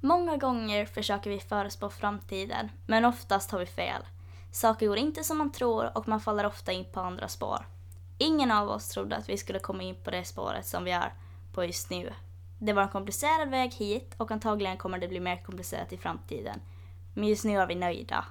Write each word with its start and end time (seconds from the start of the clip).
Många 0.00 0.36
gånger 0.36 0.86
försöker 0.86 1.30
vi 1.30 1.40
förespå 1.40 1.90
framtiden, 1.90 2.70
men 2.86 3.04
oftast 3.04 3.50
har 3.50 3.58
vi 3.58 3.66
fel. 3.66 4.02
Saker 4.52 4.86
går 4.86 4.96
inte 4.96 5.24
som 5.24 5.38
man 5.38 5.52
tror 5.52 5.98
och 5.98 6.08
man 6.08 6.20
faller 6.20 6.46
ofta 6.46 6.72
in 6.72 6.84
på 6.92 7.00
andra 7.00 7.28
spår. 7.28 7.66
Ingen 8.18 8.50
av 8.50 8.68
oss 8.68 8.88
trodde 8.88 9.16
att 9.16 9.28
vi 9.28 9.36
skulle 9.36 9.58
komma 9.58 9.82
in 9.82 9.96
på 10.04 10.10
det 10.10 10.24
spåret 10.24 10.66
som 10.66 10.84
vi 10.84 10.90
är 10.90 11.12
på 11.52 11.64
just 11.64 11.90
nu. 11.90 12.12
Det 12.58 12.72
var 12.72 12.82
en 12.82 12.88
komplicerad 12.88 13.50
väg 13.50 13.74
hit 13.74 14.14
och 14.16 14.30
antagligen 14.30 14.76
kommer 14.76 14.98
det 14.98 15.08
bli 15.08 15.20
mer 15.20 15.42
komplicerat 15.44 15.92
i 15.92 15.96
framtiden. 15.96 16.60
Men 17.14 17.28
just 17.28 17.44
nu 17.44 17.58
är 17.58 17.66
vi 17.66 17.74
nöjda. 17.74 18.24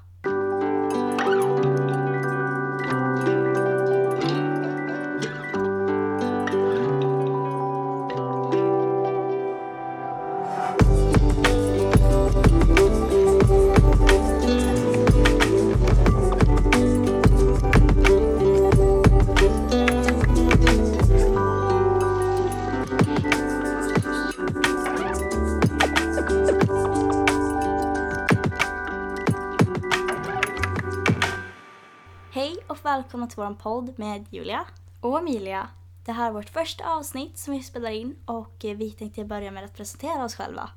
Vår 33.39 33.53
podd 33.53 33.99
med 33.99 34.25
Julia. 34.29 34.65
Och 35.01 35.19
Emilia. 35.19 35.67
Det 36.05 36.11
här 36.11 36.27
är 36.27 36.31
vårt 36.31 36.49
första 36.49 36.83
avsnitt 36.97 37.37
som 37.37 37.53
vi 37.53 37.63
spelar 37.63 37.91
in 37.91 38.15
och 38.25 38.65
eh, 38.65 38.77
vi 38.77 38.91
tänkte 38.91 39.25
börja 39.25 39.51
med 39.51 39.63
att 39.63 39.75
presentera 39.75 40.23
oss 40.23 40.35
själva. 40.35 40.69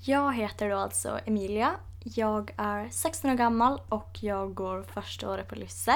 Jag 0.00 0.34
heter 0.34 0.70
då 0.70 0.76
alltså 0.76 1.18
Emilia. 1.24 1.70
Jag 2.04 2.54
är 2.56 2.88
16 2.90 3.30
år 3.30 3.34
gammal 3.34 3.80
och 3.88 4.18
jag 4.20 4.54
går 4.54 4.82
första 4.82 5.30
året 5.30 5.48
på 5.48 5.54
Lysse. 5.54 5.94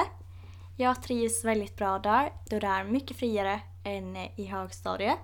Jag 0.75 1.03
trivs 1.03 1.45
väldigt 1.45 1.75
bra 1.75 1.99
där 1.99 2.33
då 2.49 2.59
det 2.59 2.67
är 2.67 2.83
mycket 2.83 3.17
friare 3.17 3.61
än 3.83 4.15
eh, 4.15 4.39
i 4.39 4.45
högstadiet. 4.45 5.17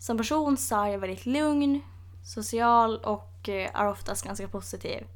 Som 0.00 0.16
person 0.16 0.56
så 0.56 0.80
är 0.80 0.86
jag 0.86 0.98
väldigt 0.98 1.26
lugn, 1.26 1.80
social 2.24 2.98
och 2.98 3.48
eh, 3.48 3.70
är 3.74 3.88
oftast 3.88 4.24
ganska 4.24 4.48
positiv. 4.48 5.06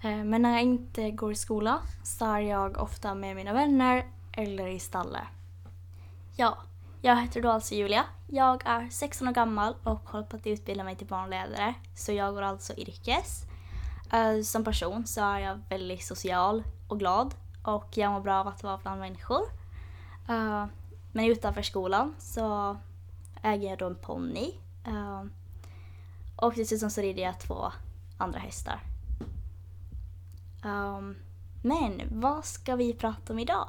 Eh, 0.00 0.24
men 0.24 0.42
när 0.42 0.52
jag 0.52 0.62
inte 0.62 1.10
går 1.10 1.32
i 1.32 1.34
skola 1.34 1.78
så 2.02 2.24
är 2.24 2.38
jag 2.38 2.78
ofta 2.78 3.14
med 3.14 3.36
mina 3.36 3.52
vänner 3.52 4.06
eller 4.32 4.66
i 4.66 4.78
stallet. 4.78 5.22
Ja, 6.36 6.58
jag 7.02 7.22
heter 7.22 7.42
då 7.42 7.50
alltså 7.50 7.74
Julia. 7.74 8.04
Jag 8.26 8.62
är 8.66 8.88
16 8.90 9.28
år 9.28 9.32
gammal 9.32 9.74
och 9.84 10.08
håller 10.08 10.24
på 10.24 10.36
att 10.36 10.46
utbilda 10.46 10.84
mig 10.84 10.96
till 10.96 11.06
barnledare. 11.06 11.74
Så 11.94 12.12
jag 12.12 12.34
går 12.34 12.42
alltså 12.42 12.72
yrkes. 12.76 13.44
Eh, 14.12 14.42
som 14.42 14.64
person 14.64 15.06
så 15.06 15.20
är 15.20 15.38
jag 15.38 15.60
väldigt 15.68 16.04
social 16.04 16.62
och 16.88 16.98
glad 16.98 17.34
och 17.62 17.86
jag 17.94 18.12
mår 18.12 18.20
bra 18.20 18.40
av 18.40 18.48
att 18.48 18.62
vara 18.62 18.78
bland 18.78 19.00
människor. 19.00 19.42
Eh, 20.28 20.66
men 21.12 21.24
utanför 21.24 21.62
skolan 21.62 22.14
så 22.18 22.76
äger 23.42 23.68
jag 23.68 23.78
då 23.78 23.86
en 23.86 23.94
ponny. 23.94 24.52
Och 26.36 26.52
dessutom 26.56 26.90
så 26.90 27.00
rider 27.00 27.22
jag 27.22 27.40
två 27.40 27.72
andra 28.18 28.38
hästar. 28.38 28.87
Um, 30.64 31.16
men 31.62 32.02
vad 32.10 32.44
ska 32.44 32.76
vi 32.76 32.94
prata 32.94 33.32
om 33.32 33.38
idag? 33.38 33.68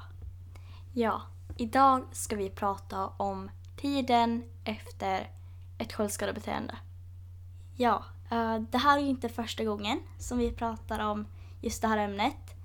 Ja, 0.94 1.22
idag 1.58 2.04
ska 2.12 2.36
vi 2.36 2.50
prata 2.50 3.08
om 3.08 3.52
tiden 3.78 4.44
efter 4.64 5.30
ett 5.78 5.94
självskadebeteende. 5.94 6.78
Ja, 7.76 8.04
uh, 8.32 8.60
det 8.60 8.78
här 8.78 8.98
är 8.98 9.02
ju 9.02 9.10
inte 9.10 9.30
första 9.30 9.64
gången 9.64 10.00
som 10.20 10.38
vi 10.38 10.52
pratar 10.52 11.00
om 11.00 11.28
just 11.62 11.82
det 11.82 11.88
här 11.88 11.98
ämnet. 11.98 12.56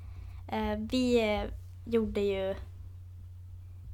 Uh, 0.53 0.87
vi 0.91 1.35
uh, 1.43 1.51
gjorde 1.85 2.21
ju... 2.21 2.55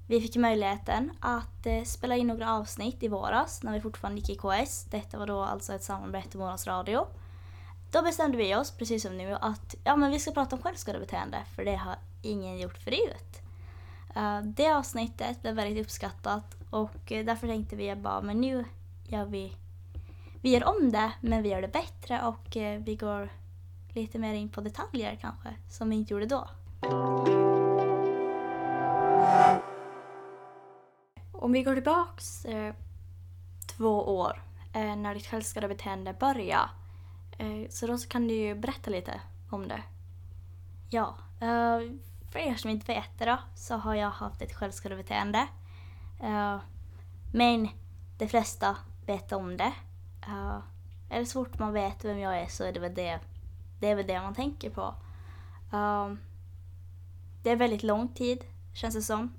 Vi 0.09 0.21
fick 0.21 0.37
möjligheten 0.37 1.11
att 1.21 1.67
spela 1.85 2.17
in 2.17 2.27
några 2.27 2.53
avsnitt 2.53 3.03
i 3.03 3.09
våras 3.09 3.63
när 3.63 3.73
vi 3.73 3.81
fortfarande 3.81 4.21
gick 4.21 4.31
i 4.31 4.35
KS. 4.35 4.85
Detta 4.85 5.19
var 5.19 5.27
då 5.27 5.43
alltså 5.43 5.73
ett 5.73 5.83
samarbete 5.83 6.39
med 6.39 6.45
Månads 6.45 6.67
Radio. 6.67 7.07
Då 7.93 8.03
bestämde 8.03 8.39
vi 8.39 8.55
oss, 8.55 8.71
precis 8.71 9.03
som 9.03 9.17
nu, 9.17 9.37
att 9.41 9.75
ja, 9.85 9.97
men 9.97 10.11
vi 10.11 10.19
ska 10.19 10.31
prata 10.31 10.57
om 10.57 10.63
självskadebeteende 10.63 11.39
för 11.57 11.65
det 11.65 11.77
har 11.77 11.97
ingen 12.23 12.59
gjort 12.59 12.79
förut. 12.79 13.39
Eh, 14.17 14.41
det 14.43 14.73
avsnittet 14.73 15.43
blev 15.43 15.55
väldigt 15.55 15.87
uppskattat 15.87 16.57
och 16.71 17.01
därför 17.09 17.47
tänkte 17.47 17.77
vi 17.77 17.97
bara, 17.97 18.21
men 18.21 18.41
nu 18.41 18.65
gör 19.09 19.25
vi 19.25 19.53
vi 20.43 20.51
gör 20.51 20.65
om 20.69 20.93
det, 20.93 21.13
men 21.21 21.43
vi 21.43 21.49
gör 21.49 21.63
det 21.63 21.73
bättre 21.73 22.23
och 22.23 22.57
eh, 22.57 22.81
vi 22.81 22.97
går 22.97 23.29
lite 23.95 24.19
mer 24.19 24.35
in 24.35 24.49
på 24.49 24.61
detaljer 24.61 25.19
kanske, 25.21 25.49
som 25.69 25.91
vi 25.91 25.97
inte 25.97 26.13
gjorde 26.15 26.27
då. 26.27 26.49
Om 31.33 31.53
vi 31.53 31.63
går 31.63 31.75
tillbaks 31.75 32.45
eh, 32.45 32.75
två 33.77 34.19
år 34.19 34.43
eh, 34.75 34.97
när 34.97 35.15
ditt 35.15 35.27
självskadebeteende 35.27 36.13
började. 36.21 36.69
Eh, 37.41 37.69
så 37.69 37.87
då 37.87 37.99
så 37.99 38.09
kan 38.09 38.29
du 38.29 38.35
ju 38.35 38.55
berätta 38.55 38.91
lite 38.91 39.21
om 39.51 39.69
det. 39.69 39.83
Ja, 40.91 41.17
eh, 41.41 41.93
för 42.33 42.39
er 42.39 42.55
som 42.55 42.71
inte 42.71 42.93
vet 42.93 43.19
det 43.19 43.25
då, 43.25 43.39
så 43.57 43.77
har 43.77 43.95
jag 43.95 44.11
haft 44.11 44.43
ett 44.43 44.55
självskadebeteende. 44.55 45.47
Eh, 46.23 46.59
men 47.33 47.69
de 48.19 48.29
flesta 48.29 48.77
vet 49.07 49.33
om 49.33 49.57
det. 49.57 49.73
Eller 51.11 51.25
så 51.25 51.45
fort 51.45 51.59
man 51.59 51.73
vet 51.73 52.05
vem 52.05 52.19
jag 52.19 52.39
är 52.39 52.47
så 52.47 52.65
är 52.65 52.73
det 52.73 52.81
väl 52.81 52.95
det, 52.95 53.21
det, 53.81 53.91
är 53.91 53.95
väl 53.95 54.07
det 54.07 54.21
man 54.21 54.35
tänker 54.35 54.71
på. 54.71 54.95
Det 57.43 57.51
är 57.51 57.57
väldigt 57.57 57.83
lång 57.83 58.09
tid, 58.09 58.45
känns 58.75 58.95
det 58.95 59.03
som. 59.03 59.35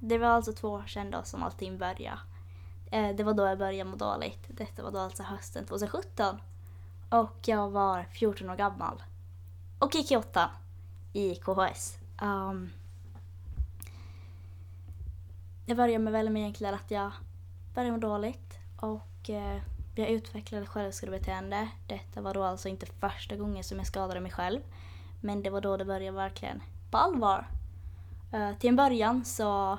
Det 0.00 0.18
var 0.18 0.28
alltså 0.28 0.52
två 0.52 0.68
år 0.68 0.86
sedan 0.86 1.10
då 1.10 1.22
som 1.24 1.42
allting 1.42 1.78
började. 1.78 2.18
Det 2.90 3.22
var 3.22 3.34
då 3.34 3.46
jag 3.46 3.58
började 3.58 3.90
må 3.90 3.96
dåligt. 3.96 4.44
Detta 4.48 4.82
var 4.82 4.90
då 4.90 4.98
alltså 4.98 5.22
hösten 5.22 5.66
2017. 5.66 6.40
Och 7.10 7.36
jag 7.44 7.70
var 7.70 8.04
14 8.04 8.50
år 8.50 8.56
gammal. 8.56 9.02
Och 9.78 9.94
gick 9.94 10.10
i 10.10 10.16
åttan 10.16 10.48
i 11.12 11.34
KHS. 11.34 11.98
Um, 12.22 12.28
ehm, 12.28 12.70
det 15.66 15.74
började 15.74 16.04
med 16.04 16.12
väl 16.12 16.30
med 16.30 16.40
egentligen 16.40 16.74
att 16.74 16.90
jag 16.90 17.10
började 17.74 17.92
må 17.92 17.98
dåligt 17.98 18.58
och 18.80 19.30
eh, 19.30 19.62
jag 19.94 20.08
utvecklade 20.08 20.66
självskadebeteende. 20.66 21.68
Detta 21.86 22.20
var 22.20 22.34
då 22.34 22.44
alltså 22.44 22.68
inte 22.68 22.86
första 22.86 23.36
gången 23.36 23.64
som 23.64 23.78
jag 23.78 23.86
skadade 23.86 24.20
mig 24.20 24.32
själv. 24.32 24.60
Men 25.20 25.42
det 25.42 25.50
var 25.50 25.60
då 25.60 25.76
det 25.76 25.84
började 25.84 26.16
verkligen 26.16 26.62
på 26.90 26.98
allvar. 26.98 27.46
Uh, 28.34 28.58
till 28.58 28.68
en 28.68 28.76
början 28.76 29.24
så 29.24 29.78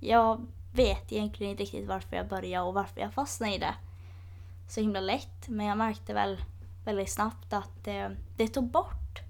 jag 0.00 0.46
vet 0.72 1.12
egentligen 1.12 1.50
inte 1.50 1.62
riktigt 1.62 1.88
varför 1.88 2.16
jag 2.16 2.28
började 2.28 2.66
och 2.66 2.74
varför 2.74 3.00
jag 3.00 3.12
fastnade 3.12 3.54
i 3.54 3.58
det 3.58 3.74
så 4.68 4.80
himla 4.80 5.00
lätt. 5.00 5.48
Men 5.48 5.66
jag 5.66 5.78
märkte 5.78 6.14
väl 6.14 6.40
väldigt 6.84 7.12
snabbt 7.12 7.52
att 7.52 7.86
eh, 7.86 8.08
det 8.36 8.48
tog 8.48 8.70
bort 8.70 9.20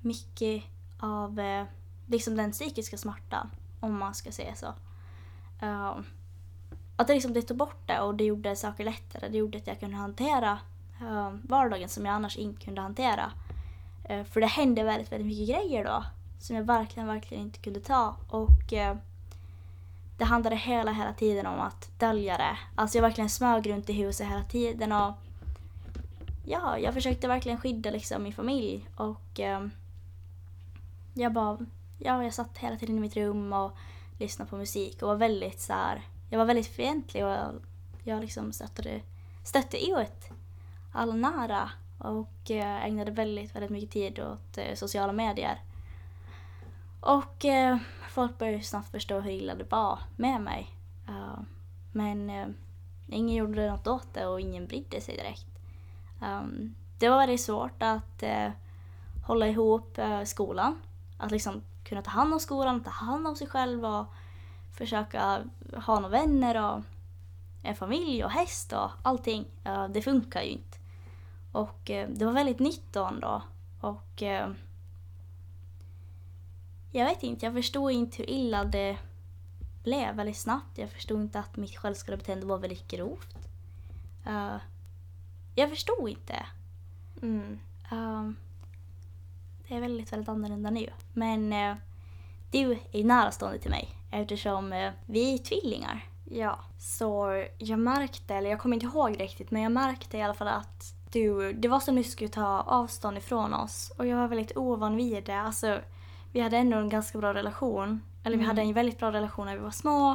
mycket 0.00 0.62
av 0.98 1.40
eh, 1.40 1.64
liksom 2.06 2.36
den 2.36 2.52
psykiska 2.52 2.96
smärtan, 2.98 3.50
om 3.80 3.98
man 3.98 4.14
ska 4.14 4.32
säga 4.32 4.54
så. 4.54 4.66
Uh, 5.62 6.00
att 6.96 7.06
det, 7.06 7.14
liksom, 7.14 7.32
det 7.32 7.42
tog 7.42 7.56
bort 7.56 7.86
det 7.86 8.00
och 8.00 8.14
det 8.14 8.24
gjorde 8.24 8.56
saker 8.56 8.84
lättare. 8.84 9.28
Det 9.28 9.38
gjorde 9.38 9.58
att 9.58 9.66
jag 9.66 9.80
kunde 9.80 9.96
hantera 9.96 10.58
uh, 11.02 11.30
vardagen 11.42 11.88
som 11.88 12.06
jag 12.06 12.14
annars 12.14 12.36
inte 12.36 12.64
kunde 12.64 12.80
hantera. 12.80 13.32
Uh, 14.10 14.24
för 14.24 14.40
det 14.40 14.46
hände 14.46 14.84
väldigt, 14.84 15.12
väldigt 15.12 15.26
mycket 15.26 15.56
grejer 15.56 15.84
då 15.84 16.04
som 16.44 16.56
jag 16.56 16.64
verkligen, 16.64 17.06
verkligen 17.06 17.42
inte 17.42 17.58
kunde 17.58 17.80
ta. 17.80 18.16
Och 18.28 18.72
eh, 18.72 18.96
det 20.18 20.24
handlade 20.24 20.56
hela, 20.56 20.92
hela 20.92 21.12
tiden 21.12 21.46
om 21.46 21.60
att 21.60 21.98
dölja 21.98 22.36
det. 22.36 22.58
Alltså 22.74 22.98
jag 22.98 23.02
verkligen 23.02 23.30
smög 23.30 23.70
runt 23.70 23.90
i 23.90 23.92
huset 23.92 24.26
hela 24.26 24.44
tiden 24.44 24.92
och 24.92 25.14
ja, 26.44 26.78
jag 26.78 26.94
försökte 26.94 27.28
verkligen 27.28 27.60
skydda 27.60 27.90
liksom 27.90 28.22
min 28.22 28.32
familj 28.32 28.88
och 28.96 29.40
eh, 29.40 29.66
jag 31.14 31.32
bara, 31.32 31.58
ja, 31.98 32.24
jag 32.24 32.34
satt 32.34 32.58
hela 32.58 32.76
tiden 32.76 32.96
i 32.96 33.00
mitt 33.00 33.16
rum 33.16 33.52
och 33.52 33.76
lyssnade 34.18 34.50
på 34.50 34.56
musik 34.56 35.02
och 35.02 35.08
var 35.08 35.16
väldigt 35.16 35.60
så 35.60 35.72
här, 35.72 36.02
jag 36.30 36.38
var 36.38 36.44
väldigt 36.44 36.66
fientlig 36.76 37.24
och 37.24 37.30
jag, 37.30 37.54
jag 38.04 38.20
liksom 38.20 38.52
stötte, 38.52 39.00
stötte 39.44 39.86
ut 39.86 40.30
alla 40.92 41.14
nära 41.14 41.70
och 41.98 42.50
eh, 42.50 42.84
ägnade 42.84 43.10
väldigt, 43.10 43.56
väldigt 43.56 43.70
mycket 43.70 43.90
tid 43.90 44.20
åt 44.20 44.58
eh, 44.58 44.74
sociala 44.74 45.12
medier. 45.12 45.60
Och 47.00 47.44
eh, 47.44 47.78
folk 48.14 48.38
började 48.38 48.62
snabbt 48.62 48.90
förstå 48.90 49.20
hur 49.20 49.30
illa 49.30 49.54
det 49.54 49.70
var 49.70 49.98
med 50.16 50.40
mig. 50.40 50.70
Uh, 51.08 51.40
men 51.92 52.30
uh, 52.30 52.46
ingen 53.08 53.36
gjorde 53.36 53.70
något 53.70 53.86
åt 53.86 54.14
det 54.14 54.26
och 54.26 54.40
ingen 54.40 54.66
brydde 54.66 55.00
sig 55.00 55.16
direkt. 55.16 55.46
Um, 56.22 56.74
det 56.98 57.08
var 57.08 57.18
väldigt 57.18 57.40
svårt 57.40 57.82
att 57.82 58.22
uh, 58.22 58.50
hålla 59.26 59.48
ihop 59.48 59.98
eh, 59.98 60.22
skolan. 60.22 60.80
Att 61.18 61.30
liksom 61.30 61.62
kunna 61.84 62.02
ta 62.02 62.10
hand 62.10 62.32
om 62.32 62.40
skolan, 62.40 62.82
ta 62.82 62.90
hand 62.90 63.26
om 63.26 63.36
sig 63.36 63.46
själv 63.46 63.84
och 63.84 64.06
försöka 64.78 65.44
ha 65.86 65.94
några 65.94 66.08
vänner 66.08 66.74
och 66.74 66.82
en 67.62 67.76
familj 67.76 68.24
och 68.24 68.30
häst 68.30 68.72
och 68.72 68.90
allting. 69.02 69.46
det 69.90 70.02
funkar 70.02 70.42
ju 70.42 70.50
inte. 70.50 70.78
Och 71.52 71.80
det 71.84 72.24
var 72.24 72.32
väldigt 72.32 72.58
nytt 72.58 72.92
då 72.92 73.04
ändå. 73.04 73.42
Och 73.80 74.22
jag 76.94 77.04
vet 77.04 77.22
inte, 77.22 77.46
jag 77.46 77.54
förstod 77.54 77.92
inte 77.92 78.16
hur 78.16 78.30
illa 78.30 78.64
det 78.64 78.96
blev 79.82 80.14
väldigt 80.14 80.36
snabbt. 80.36 80.78
Jag 80.78 80.90
förstod 80.90 81.20
inte 81.20 81.40
att 81.40 81.56
mitt 81.56 81.76
självskadebeteende 81.76 82.46
var 82.46 82.58
väldigt 82.58 82.88
grovt. 82.88 83.34
Uh, 84.26 84.56
jag 85.54 85.70
förstod 85.70 86.08
inte. 86.08 86.46
Mm. 87.22 87.58
Um, 87.92 88.36
det 89.68 89.74
är 89.74 89.80
väldigt, 89.80 90.12
väldigt 90.12 90.28
annorlunda 90.28 90.70
nu. 90.70 90.88
Men 91.12 91.52
uh, 91.52 91.76
du 92.50 92.78
är 92.92 93.04
närstående 93.04 93.58
till 93.58 93.70
mig 93.70 93.88
eftersom 94.10 94.72
uh, 94.72 94.92
vi 95.06 95.34
är 95.34 95.38
tvillingar. 95.38 96.08
Ja, 96.30 96.58
så 96.78 97.44
jag 97.58 97.78
märkte, 97.78 98.34
eller 98.34 98.50
jag 98.50 98.60
kommer 98.60 98.76
inte 98.76 98.86
ihåg 98.86 99.20
riktigt, 99.20 99.50
men 99.50 99.62
jag 99.62 99.72
märkte 99.72 100.18
i 100.18 100.22
alla 100.22 100.34
fall 100.34 100.48
att 100.48 100.94
du, 101.10 101.52
det 101.52 101.68
var 101.68 101.80
som 101.80 101.96
du 101.96 102.04
skulle 102.04 102.30
ta 102.30 102.60
avstånd 102.60 103.18
ifrån 103.18 103.54
oss 103.54 103.92
och 103.98 104.06
jag 104.06 104.16
var 104.16 104.28
väldigt 104.28 104.56
ovan 104.56 104.96
vid 104.96 105.24
det. 105.24 105.40
Alltså, 105.40 105.80
vi 106.34 106.40
hade 106.40 106.56
ändå 106.58 106.76
en 106.78 106.88
ganska 106.88 107.18
bra 107.18 107.34
relation. 107.34 108.02
Eller 108.24 108.36
vi 108.36 108.44
hade 108.44 108.60
Mm. 108.60 108.68
en 108.68 108.74
väldigt 108.74 108.98
bra 108.98 109.12
relation 109.12 109.46
när 109.46 109.54
vi 109.56 109.62
var 109.62 109.70
små. 109.70 110.10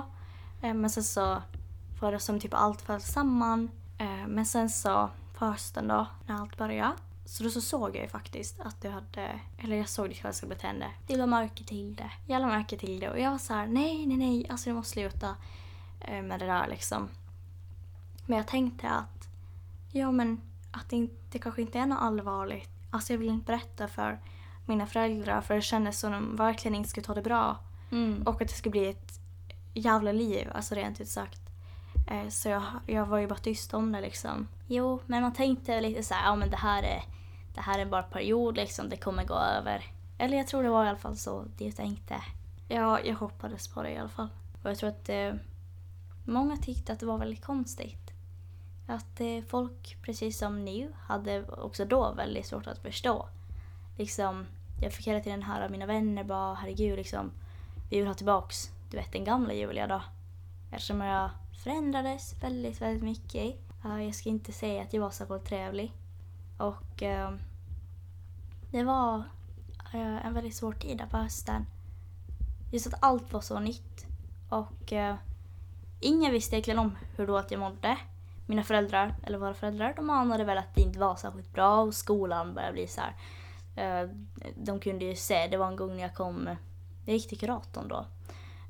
Eh, 0.62 0.74
Men 0.74 0.90
sen 0.90 1.04
så 1.04 1.42
var 2.02 2.12
det 2.12 2.20
som 2.20 2.40
typ 2.40 2.54
allt 2.54 2.82
föll 2.82 3.02
samman. 3.02 3.70
Eh, 3.98 4.28
Men 4.28 4.46
sen 4.46 4.70
så 4.70 5.10
på 5.38 5.46
hösten 5.46 5.88
då, 5.88 6.08
när 6.28 6.36
allt 6.36 6.58
började. 6.58 6.94
Så 7.26 7.44
då 7.44 7.50
så 7.50 7.62
såg 7.62 7.96
jag 7.96 8.04
ju 8.04 8.10
faktiskt 8.10 8.60
att 8.60 8.82
du 8.82 8.90
hade, 8.90 9.40
eller 9.58 9.78
jag 9.78 9.90
såg 9.90 10.10
ditt 10.10 10.18
självskadebeteende. 10.22 10.92
Du 11.08 11.18
la 11.18 11.26
märke 11.26 11.64
till 11.64 11.96
det. 11.96 12.12
Jag 12.28 12.42
lade 12.42 12.54
märke 12.54 12.78
till 12.78 13.00
det 13.00 13.10
och 13.10 13.20
jag 13.20 13.32
var 13.32 13.38
så 13.38 13.54
här: 13.54 13.68
nej, 13.68 14.06
nej, 14.06 14.18
nej, 14.18 14.48
alltså 14.50 14.70
du 14.70 14.76
måste 14.76 14.92
sluta 14.92 15.36
eh, 16.02 16.22
med 16.22 16.40
det 16.40 16.46
där 16.46 16.68
liksom. 16.68 17.10
Men 18.26 18.38
jag 18.38 18.48
tänkte 18.48 18.90
att, 18.90 19.28
ja 19.92 20.12
men 20.12 20.42
att 20.72 20.90
det, 20.90 20.96
inte, 20.96 21.16
det 21.32 21.40
kanske 21.40 21.62
inte 21.62 21.80
är 21.80 21.86
något 21.86 22.02
allvarligt. 22.02 22.70
Alltså 22.92 23.14
jag 23.14 23.18
vill 23.18 23.30
inte 23.30 23.46
berätta 23.46 23.88
för 23.88 24.20
mina 24.70 24.88
föräldrar 24.88 25.42
för 25.42 25.56
det 25.56 25.62
kändes 25.62 26.00
som 26.00 26.12
de 26.12 26.36
verkligen 26.36 26.76
inte 26.76 26.90
skulle 26.90 27.06
ta 27.06 27.14
det 27.14 27.22
bra. 27.22 27.58
Mm. 27.92 28.24
Och 28.26 28.42
att 28.42 28.48
det 28.48 28.54
skulle 28.54 28.72
bli 28.72 28.90
ett 28.90 29.20
jävla 29.74 30.12
liv, 30.12 30.48
alltså 30.54 30.76
rent 30.76 31.02
ut 31.02 31.08
sagt. 31.08 31.42
Eh, 32.08 32.30
så 32.30 32.50
jag, 32.50 32.64
jag 32.86 33.06
var 33.06 33.18
ju 33.18 33.28
bara 33.28 33.40
tyst 33.40 33.74
om 33.74 33.92
det 33.92 34.02
liksom. 34.02 34.48
Jo, 34.68 35.00
men 35.06 35.22
man 35.22 35.34
tänkte 35.34 35.82
lite 35.82 36.04
så 36.04 36.14
här, 36.14 36.30
ja 36.30 36.36
men 36.36 36.50
det 36.50 36.58
här 36.58 36.84
är, 36.84 37.02
det 37.56 37.62
här 37.62 37.80
är 37.80 37.86
bara 37.86 38.04
en 38.04 38.12
period 38.12 38.56
liksom, 38.56 38.90
det 38.90 38.98
kommer 38.98 39.26
gå 39.26 39.34
över. 39.34 39.84
Eller 40.18 40.38
jag 40.38 40.48
tror 40.48 40.64
det 40.64 40.70
var 40.70 40.86
i 40.86 40.90
alla 40.90 40.98
fall 40.98 41.18
så 41.18 41.46
det 41.58 41.72
tänkte. 41.72 42.16
Ja, 42.68 43.00
jag 43.00 43.16
hoppades 43.16 43.68
på 43.68 43.84
det 43.84 43.92
i 43.92 43.98
alla 43.98 44.10
fall. 44.10 44.30
Och 44.64 44.70
jag 44.70 44.78
tror 44.78 44.90
att 44.90 45.10
eh, 45.10 45.34
många 46.26 46.58
tyckte 46.58 46.94
att 46.94 47.00
det 47.00 47.06
var 47.06 47.18
väldigt 47.18 47.46
konstigt. 47.46 48.12
Att 48.88 49.22
eh, 49.22 49.44
folk, 49.48 49.98
precis 50.02 50.38
som 50.38 50.66
nu, 50.66 50.92
hade 51.08 51.44
också 51.44 51.86
då 51.86 52.14
väldigt 52.14 52.46
svårt 52.46 52.68
att 52.68 52.82
förstå. 52.82 53.30
Liksom, 53.98 54.46
jag 54.82 54.94
fick 54.94 55.08
hela 55.08 55.20
tiden 55.20 55.44
höra 55.44 55.66
av 55.66 55.72
mina 55.72 55.86
vänner 55.86 56.24
bara, 56.24 56.54
herregud 56.54 56.98
liksom, 56.98 57.32
vi 57.90 57.98
vill 57.98 58.08
ha 58.08 58.14
tillbaks, 58.14 58.70
du 58.92 58.98
vet 58.98 59.12
den 59.12 59.24
gamla 59.24 59.54
Julia 59.54 59.88
då. 59.88 60.02
Eftersom 60.72 61.02
jag 61.02 61.30
förändrades 61.64 62.44
väldigt, 62.44 62.82
väldigt 62.82 63.04
mycket. 63.04 63.56
Jag 63.84 64.16
ska 64.16 64.30
inte 64.30 64.52
säga 64.52 64.82
att 64.82 64.94
jag 64.94 65.02
var 65.02 65.10
särskilt 65.10 65.46
trevlig. 65.46 65.94
Och 66.58 67.04
eh, 67.04 67.32
det 68.72 68.84
var 68.84 69.24
eh, 69.94 70.26
en 70.26 70.34
väldigt 70.34 70.56
svår 70.56 70.74
tid 70.74 70.98
där 70.98 71.06
på 71.06 71.18
hösten. 71.18 71.66
Just 72.72 72.88
att 72.88 73.04
allt 73.04 73.34
var 73.34 73.42
så 73.42 73.60
nytt. 73.60 74.06
Och 74.50 74.94
eh, 74.94 75.16
ingen 76.00 76.32
visste 76.32 76.56
egentligen 76.56 76.80
om 76.80 76.98
hur 77.18 77.28
dåligt 77.28 77.52
jag 77.52 77.60
mådde. 77.60 77.98
Mina 78.46 78.64
föräldrar, 78.64 79.16
eller 79.24 79.38
våra 79.38 79.54
föräldrar, 79.54 79.94
de 79.96 80.10
anade 80.10 80.44
väl 80.44 80.58
att 80.58 80.76
det 80.76 80.82
inte 80.82 81.00
var 81.00 81.16
särskilt 81.16 81.54
bra 81.54 81.82
och 81.82 81.94
skolan 81.94 82.54
började 82.54 82.74
bli 82.74 82.88
så 82.88 83.02
här. 83.02 83.16
Eh, 83.76 84.10
de 84.56 84.80
kunde 84.80 85.06
ju 85.06 85.16
se, 85.16 85.48
det 85.48 85.58
var 85.58 85.68
en 85.68 85.76
gång 85.76 85.96
när 85.96 86.02
jag 86.02 86.16
kom, 86.16 86.56
jag 87.06 87.16
gick 87.16 87.30
till 87.30 87.40
kuratorn 87.40 87.88
då 87.88 88.06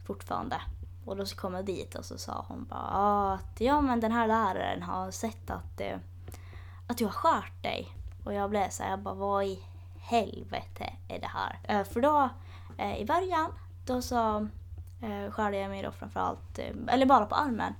fortfarande. 0.07 0.61
Och 1.05 1.17
då 1.17 1.25
så 1.25 1.35
kom 1.35 1.53
jag 1.53 1.65
dit 1.65 1.95
och 1.95 2.05
så 2.05 2.17
sa 2.17 2.45
hon 2.47 2.65
bara 2.65 3.33
att 3.33 3.61
ja 3.61 3.81
men 3.81 3.99
den 3.99 4.11
här 4.11 4.27
läraren 4.27 4.83
har 4.83 5.11
sett 5.11 5.49
att, 5.49 5.81
eh, 5.81 5.97
att 6.87 6.97
du 6.97 7.05
har 7.05 7.11
skört 7.11 7.63
dig. 7.63 7.87
Och 8.25 8.33
jag 8.33 8.49
blev 8.49 8.69
så 8.69 8.83
här, 8.83 8.89
jag 8.89 8.99
bara 8.99 9.15
vad 9.15 9.45
i 9.45 9.59
helvete 9.99 10.93
är 11.07 11.19
det 11.19 11.27
här? 11.27 11.59
Eh, 11.63 11.83
för 11.83 12.01
då 12.01 12.29
i 12.97 13.05
början 13.05 13.51
då 13.85 14.01
så 14.01 14.47
skärde 15.29 15.57
jag 15.57 15.69
mig 15.69 15.83
då 15.83 15.91
framförallt, 15.91 16.59
eller 16.87 17.05
bara 17.05 17.25
på 17.25 17.35
armen 17.35 17.73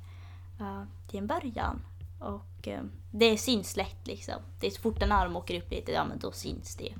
till 1.07 1.19
en 1.19 1.27
början. 1.27 1.81
Och 2.19 2.68
det 3.12 3.38
syns 3.38 3.75
lätt 3.75 4.07
liksom. 4.07 4.36
Det 4.60 4.68
är 4.68 4.71
så 4.71 4.81
fort 4.81 5.01
en 5.01 5.12
arm 5.12 5.36
åker 5.36 5.57
upp 5.62 5.71
lite, 5.71 5.92
ja 5.92 6.06
men 6.06 6.19
då 6.19 6.31
syns 6.31 6.75
det 6.75 6.83
ju. 6.83 6.94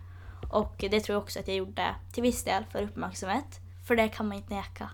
Och 0.50 0.76
det 0.78 1.00
tror 1.00 1.14
jag 1.14 1.24
också 1.24 1.40
att 1.40 1.48
jag 1.48 1.58
gjorde 1.58 1.96
till 2.12 2.24
viss 2.24 2.44
del 2.44 2.66
för 2.72 2.82
uppmärksamhet. 2.84 3.60
För 3.88 3.96
det 3.96 4.08
kan 4.08 4.28
man 4.28 4.38
inte 4.38 4.54
neka. 4.54 4.90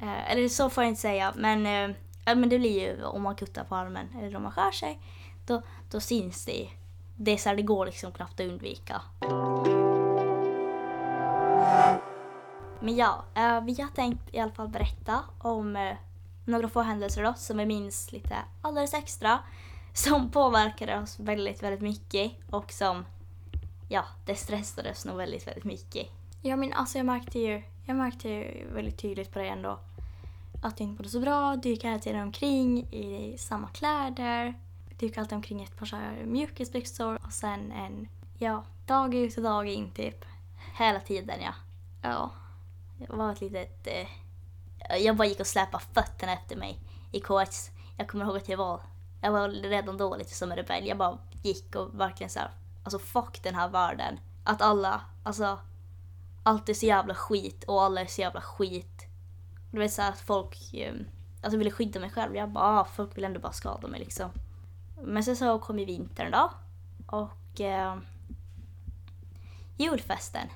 Eh, 0.00 0.30
eller 0.30 0.48
så 0.48 0.70
får 0.70 0.84
jag 0.84 0.88
inte 0.88 1.00
säga, 1.00 1.32
men, 1.36 1.66
eh, 1.66 1.96
men 2.36 2.48
det 2.48 2.58
blir 2.58 2.80
ju 2.80 3.04
om 3.04 3.22
man 3.22 3.36
kuttar 3.36 3.64
på 3.64 3.76
armen 3.76 4.08
eller 4.18 4.36
om 4.36 4.42
man 4.42 4.52
skär 4.52 4.70
sig. 4.70 5.00
Då, 5.46 5.62
då 5.90 6.00
syns 6.00 6.44
det. 6.44 6.68
Det 7.16 7.30
är 7.30 7.36
så 7.36 7.48
här, 7.48 7.56
det 7.56 7.62
går 7.62 7.86
liksom 7.86 8.12
knappt 8.12 8.40
att 8.40 8.46
undvika. 8.46 9.02
Men 12.80 12.96
ja, 12.96 13.24
eh, 13.34 13.60
vi 13.60 13.82
har 13.82 13.88
tänkt 13.94 14.34
i 14.34 14.38
alla 14.38 14.52
fall 14.52 14.68
berätta 14.68 15.20
om 15.38 15.76
eh, 15.76 15.96
några 16.44 16.68
få 16.68 16.80
händelser 16.80 17.22
då 17.22 17.34
som 17.36 17.58
vi 17.58 17.66
minns 17.66 18.12
lite 18.12 18.36
alldeles 18.62 18.94
extra. 18.94 19.38
Som 19.92 20.30
påverkade 20.30 20.98
oss 20.98 21.18
väldigt, 21.18 21.62
väldigt 21.62 21.80
mycket 21.80 22.32
och 22.50 22.72
som, 22.72 23.04
ja, 23.94 24.04
det 24.24 24.34
stressades 24.34 25.04
nog 25.04 25.16
väldigt, 25.16 25.46
väldigt 25.46 25.64
mycket. 25.64 26.06
Ja 26.42 26.56
men 26.56 26.72
alltså 26.72 26.98
jag 26.98 27.06
märkte 27.06 27.38
ju, 27.38 27.62
jag 27.86 27.96
märkte 27.96 28.28
ju 28.28 28.68
väldigt 28.74 28.98
tydligt 28.98 29.32
på 29.32 29.38
dig 29.38 29.48
ändå 29.48 29.78
att 30.62 30.76
du 30.76 30.84
inte 30.84 31.02
mådde 31.02 31.08
så 31.08 31.20
bra. 31.20 31.56
Du 31.56 31.68
gick 31.68 31.84
hela 31.84 31.98
tiden 31.98 32.22
omkring 32.22 32.92
i 32.92 33.36
samma 33.38 33.68
kläder. 33.68 34.54
Du 34.98 35.06
gick 35.06 35.18
alltid 35.18 35.36
omkring 35.36 35.60
i 35.60 35.64
ett 35.64 35.76
par 35.78 35.86
såhär 35.86 36.24
mjukisbyxor 36.24 37.18
och 37.26 37.32
sen 37.32 37.72
en, 37.72 38.08
ja, 38.38 38.64
dag 38.86 39.14
ut 39.14 39.36
och 39.36 39.42
dag 39.42 39.68
in 39.68 39.90
typ. 39.90 40.24
Hela 40.78 41.00
tiden 41.00 41.36
ja. 41.42 41.54
Ja. 42.02 42.30
Det 42.98 43.12
var 43.12 43.32
ett 43.32 43.40
litet... 43.40 43.86
Eh, 43.86 44.96
jag 44.96 45.16
bara 45.16 45.28
gick 45.28 45.40
och 45.40 45.46
släpade 45.46 45.84
fötterna 45.94 46.32
efter 46.32 46.56
mig 46.56 46.78
i 47.12 47.20
KX. 47.20 47.70
Jag 47.98 48.08
kommer 48.08 48.24
ihåg 48.24 48.36
att 48.36 48.48
jag 48.48 48.58
var... 48.58 48.80
Jag 49.22 49.32
var 49.32 49.48
redan 49.48 49.96
då 49.96 50.16
lite 50.16 50.34
som 50.34 50.50
en 50.50 50.56
rebell. 50.56 50.86
Jag 50.86 50.98
bara 50.98 51.18
gick 51.42 51.76
och 51.76 52.00
verkligen 52.00 52.30
så 52.30 52.38
här, 52.38 52.50
Alltså 52.84 52.98
fuck 52.98 53.42
den 53.42 53.54
här 53.54 53.68
världen. 53.68 54.20
Att 54.44 54.62
alla, 54.62 55.00
alltså... 55.22 55.58
Allt 56.46 56.68
är 56.68 56.74
så 56.74 56.86
jävla 56.86 57.14
skit 57.14 57.64
och 57.64 57.82
alla 57.82 58.00
är 58.00 58.06
så 58.06 58.20
jävla 58.20 58.40
skit. 58.40 59.06
Du 59.70 59.78
vet 59.78 59.92
såhär 59.92 60.10
att 60.10 60.20
folk... 60.20 60.74
Eh, 60.74 60.94
alltså 61.42 61.58
ville 61.58 61.70
skydda 61.70 62.00
mig 62.00 62.10
själv. 62.10 62.36
Jag 62.36 62.50
bara, 62.50 62.80
ah, 62.80 62.84
folk 62.84 63.16
vill 63.16 63.24
ändå 63.24 63.40
bara 63.40 63.52
skada 63.52 63.88
mig 63.88 64.00
liksom. 64.00 64.30
Men 65.02 65.24
sen 65.24 65.36
så 65.36 65.58
kom 65.58 65.78
ju 65.78 65.84
vintern 65.84 66.30
då. 66.30 66.50
Och... 67.06 67.60
Eh, 67.60 67.96
julfesten 69.76 70.48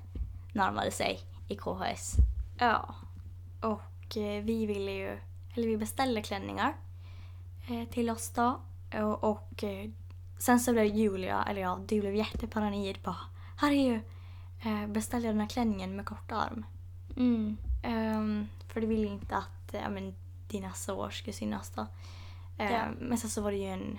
närmade 0.53 0.91
sig 0.91 1.21
i 1.49 1.57
KHS. 1.57 2.17
Ja. 2.59 2.95
Och 3.61 4.17
eh, 4.17 4.45
vi 4.45 4.67
ville 4.67 4.91
ju, 4.91 5.19
eller 5.55 5.69
vi 5.69 5.77
beställde 5.77 6.23
klänningar 6.23 6.77
eh, 7.69 7.89
till 7.89 8.11
oss 8.11 8.31
då. 8.31 8.61
Och, 8.95 9.25
och 9.25 9.65
eh, 9.65 9.91
sen 10.39 10.61
så 10.61 10.73
blev 10.73 10.85
Julia, 10.85 11.45
eller 11.49 11.61
ja, 11.61 11.79
du 11.87 12.01
blev 12.01 12.15
jätteparanoid 12.15 12.99
är 13.63 13.71
ju, 13.71 14.01
eh, 14.65 14.87
beställde 14.87 15.29
den 15.29 15.41
här 15.41 15.49
klänningen 15.49 15.97
med 15.97 16.07
kort 16.07 16.33
arm. 16.33 16.65
Mm. 17.17 17.57
Ehm, 17.83 18.49
för 18.69 18.81
du 18.81 18.87
ville 18.87 19.07
inte 19.07 19.37
att 19.37 19.73
ja, 19.73 19.89
men, 19.89 20.15
dina 20.49 20.73
sår 20.73 21.11
skulle 21.11 21.33
synas 21.33 21.71
då. 21.71 21.87
Ehm, 22.59 22.73
Ja. 22.73 22.85
Men 23.01 23.19
sen 23.19 23.31
så 23.31 23.43
var 23.43 23.51
det 23.51 23.57
ju 23.57 23.67
en, 23.67 23.99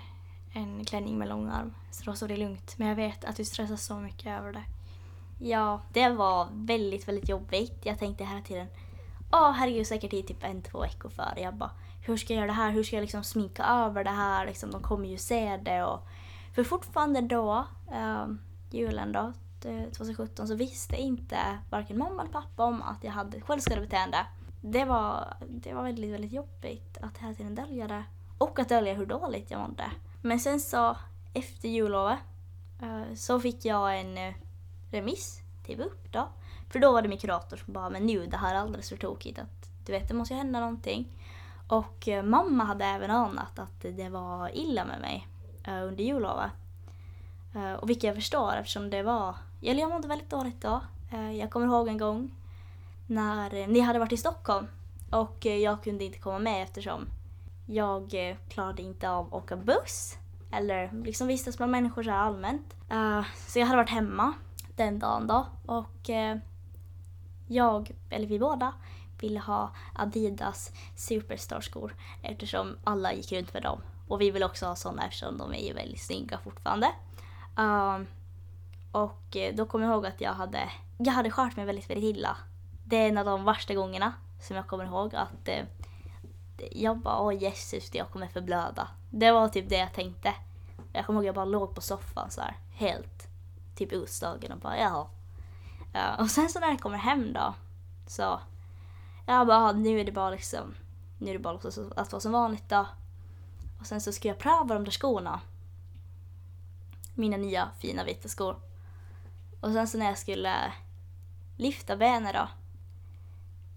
en 0.54 0.86
klänning 0.86 1.18
med 1.18 1.28
lång 1.28 1.48
arm. 1.48 1.74
Så 1.92 2.04
då 2.04 2.14
så 2.16 2.28
det 2.28 2.38
lugnt. 2.38 2.78
Men 2.78 2.88
jag 2.88 2.96
vet 2.96 3.26
att 3.26 3.36
du 3.36 3.46
stressar 3.46 3.76
så 3.76 3.96
mycket 3.96 4.40
över 4.40 4.54
det. 4.54 4.64
Ja, 5.40 5.82
det 5.94 6.10
var 6.10 6.48
väldigt, 6.52 7.08
väldigt 7.08 7.30
jobbigt. 7.30 7.80
Jag 7.84 8.00
tänkte 8.00 8.26
hela 8.26 8.42
tiden, 8.42 8.68
åh 9.32 9.52
herregud 9.52 9.88
säkert 9.88 10.14
i 10.14 10.24
typ 10.24 10.44
en, 10.44 10.62
två 10.62 10.82
veckor 10.82 11.10
före. 11.10 11.42
Jag 11.42 11.56
bara, 11.56 11.72
hur 12.06 12.18
ska 12.18 12.34
jag 12.34 12.38
göra 12.38 12.48
det 12.48 12.54
här? 12.54 12.72
Hur 12.72 12.84
ska 12.84 12.96
jag 12.96 13.02
liksom 13.02 13.24
sminka 13.24 13.64
över 13.64 14.04
det 14.04 14.10
här? 14.10 14.46
Liksom, 14.46 14.72
de 14.72 14.82
kommer 14.82 15.08
ju 15.08 15.18
se 15.18 15.58
det. 15.58 15.84
Och... 15.84 16.08
För 16.60 16.64
fortfarande 16.64 17.22
då, 17.22 17.66
eh, 17.92 18.28
julen 18.72 19.12
då, 19.12 19.34
2017, 19.62 20.48
så 20.48 20.56
visste 20.56 20.96
inte 20.96 21.38
varken 21.70 21.98
mamma 21.98 22.22
eller 22.22 22.32
pappa 22.32 22.64
om 22.64 22.82
att 22.82 23.04
jag 23.04 23.12
hade 23.12 23.42
självskadebeteende. 23.42 24.18
Det 24.62 24.86
var, 24.86 25.34
det 25.48 25.74
var 25.74 25.84
väldigt, 25.84 26.14
väldigt 26.14 26.32
jobbigt 26.32 26.98
att 27.02 27.18
hela 27.18 27.34
tiden 27.34 27.56
dölja 27.56 27.88
det. 27.88 28.04
Och 28.38 28.60
att 28.60 28.70
dölja 28.70 28.94
hur 28.94 29.06
dåligt 29.06 29.52
jag 29.52 29.60
mådde. 29.62 29.92
Men 30.22 30.40
sen 30.40 30.60
så, 30.60 30.98
efter 31.34 31.70
jullovet, 31.70 32.20
eh, 32.82 33.16
så 33.16 33.40
fick 33.40 33.66
jag 33.66 34.00
en 34.00 34.18
eh, 34.18 34.34
remiss 34.92 35.42
till 35.66 35.78
BUP 35.78 36.12
då. 36.12 36.28
För 36.70 36.80
då 36.80 36.92
var 36.92 37.02
det 37.02 37.10
min 37.10 37.18
kurator 37.18 37.58
som 37.58 37.74
bara, 37.74 37.90
men 37.90 38.06
nu 38.06 38.26
det 38.26 38.38
här 38.38 38.56
är 38.56 38.60
alldeles 38.60 38.90
för 38.90 38.98
tokigt. 38.98 39.40
Att, 39.40 39.70
du 39.86 39.92
vet, 39.92 40.08
det 40.08 40.14
måste 40.14 40.34
ju 40.34 40.38
hända 40.38 40.60
någonting. 40.60 41.08
Och 41.68 42.08
eh, 42.08 42.24
mamma 42.24 42.64
hade 42.64 42.86
även 42.86 43.12
anat 43.12 43.60
att 43.60 43.82
det 43.82 44.10
var 44.10 44.58
illa 44.58 44.86
med 44.86 45.02
mig 45.02 45.28
eh, 45.64 45.84
under 45.84 46.04
jullovet. 46.04 46.52
Eh, 47.56 47.74
och 47.74 47.90
vilket 47.90 48.04
jag 48.04 48.16
förstår 48.16 48.56
eftersom 48.56 48.90
det 48.90 49.04
var, 49.04 49.36
eller 49.62 49.80
jag 49.80 49.90
mådde 49.90 50.08
väldigt 50.08 50.30
dåligt 50.30 50.62
då. 50.62 50.82
Eh, 51.12 51.32
jag 51.32 51.50
kommer 51.50 51.66
ihåg 51.66 51.88
en 51.88 51.98
gång 51.98 52.32
när 53.08 53.68
ni 53.68 53.80
hade 53.80 54.00
varit 54.00 54.12
i 54.12 54.18
Stockholm 54.18 54.68
och 55.12 55.46
jag 55.46 55.84
kunde 55.84 56.04
inte 56.04 56.20
komma 56.20 56.40
med 56.40 56.64
eftersom 56.64 57.08
jag 57.68 58.30
eh, 58.30 58.36
klarade 58.50 58.82
inte 58.82 59.10
av 59.10 59.26
att 59.26 59.34
åka 59.34 59.56
buss 59.56 60.18
eller 60.52 61.04
liksom 61.04 61.28
vistas 61.28 61.58
bland 61.58 61.72
människor 61.72 62.04
så 62.04 62.10
här 62.10 62.18
allmänt. 62.18 62.76
Eh, 62.90 63.24
så 63.48 63.60
jag 63.60 63.66
hade 63.66 63.78
varit 63.78 63.90
hemma 63.90 64.34
den 64.76 65.00
dagen 65.00 65.28
då 65.28 65.48
och 65.66 66.10
jag, 67.48 67.92
eller 68.10 68.28
vi 68.28 68.40
båda, 68.40 68.74
ville 69.20 69.40
ha 69.40 69.72
Adidas 69.96 70.72
Superstar-skor 70.96 71.96
eftersom 72.24 72.78
alla 72.84 73.14
gick 73.14 73.32
runt 73.32 73.54
med 73.54 73.64
dem. 73.64 73.82
Och 74.10 74.22
vi 74.22 74.32
vill 74.32 74.44
också 74.44 74.66
ha 74.66 74.76
sådana 74.76 75.06
eftersom 75.06 75.38
de 75.38 75.54
är 75.54 75.68
ju 75.68 75.74
väldigt 75.74 76.02
snygga 76.02 76.38
fortfarande. 76.38 76.88
Um, 77.58 78.08
och 78.92 79.36
eh, 79.36 79.56
då 79.56 79.66
kommer 79.66 79.86
jag 79.86 79.94
ihåg 79.94 80.06
att 80.06 80.22
jag 80.22 80.34
hade, 80.34 80.70
jag 80.98 81.14
hade 81.14 81.32
skört 81.32 81.56
mig 81.56 81.66
väldigt, 81.66 81.90
väldigt 81.90 82.18
illa. 82.18 82.38
Det 82.86 82.96
är 82.98 83.10
en 83.10 83.18
av 83.18 83.26
de 83.26 83.46
värsta 83.46 83.74
gångerna 83.74 84.14
som 84.42 84.56
jag 84.56 84.68
kommer 84.68 84.86
ihåg 84.86 85.16
att 85.16 85.48
eh, 85.48 85.66
jag 86.72 86.98
bara 86.98 87.20
åh 87.20 87.34
Jesus, 87.34 87.94
jag 87.94 88.10
kommer 88.10 88.28
förblöda. 88.28 88.88
Det 89.12 89.32
var 89.32 89.48
typ 89.48 89.70
det 89.70 89.78
jag 89.78 89.94
tänkte. 89.94 90.34
Jag 90.94 91.06
kommer 91.06 91.20
ihåg 91.20 91.24
att 91.24 91.28
jag 91.28 91.36
bara 91.36 91.46
låg 91.46 91.76
på 91.76 91.82
soffan 91.82 92.32
så 92.32 92.42
här, 92.42 92.58
helt 92.74 93.28
typ 93.76 93.92
utslagen 93.92 94.52
och 94.52 94.60
bara 94.60 94.78
jaha. 94.78 95.08
Uh, 95.96 96.22
och 96.22 96.32
sen 96.32 96.50
så 96.50 96.60
när 96.60 96.68
jag 96.68 96.80
kommer 96.80 96.98
hem 96.98 97.34
då 97.34 97.54
så 98.08 98.40
jag 99.26 99.48
bara 99.48 99.72
nu 99.72 100.00
är 100.00 100.06
det 100.06 100.12
bara 100.12 100.30
liksom 100.30 100.76
nu 101.20 101.30
är 101.30 101.34
det 101.34 101.40
bara 101.40 101.58
att 101.96 102.12
vara 102.12 102.20
som 102.20 102.32
vanligt 102.32 102.70
då. 102.70 102.86
Och 103.80 103.86
sen 103.86 104.02
så 104.02 104.12
ska 104.12 104.28
jag 104.28 104.38
pröva 104.38 104.74
de 104.74 104.84
där 104.84 104.92
skorna. 104.92 105.42
Mina 107.16 107.38
nya 107.38 107.70
fina 107.80 108.04
vita 108.04 108.28
skor. 108.28 108.60
Och 109.62 109.72
sen 109.72 109.88
så 109.88 109.98
när 109.98 110.06
jag 110.06 110.18
skulle 110.18 110.74
lyfta 111.58 111.98
benet 111.98 112.36
då 112.36 112.48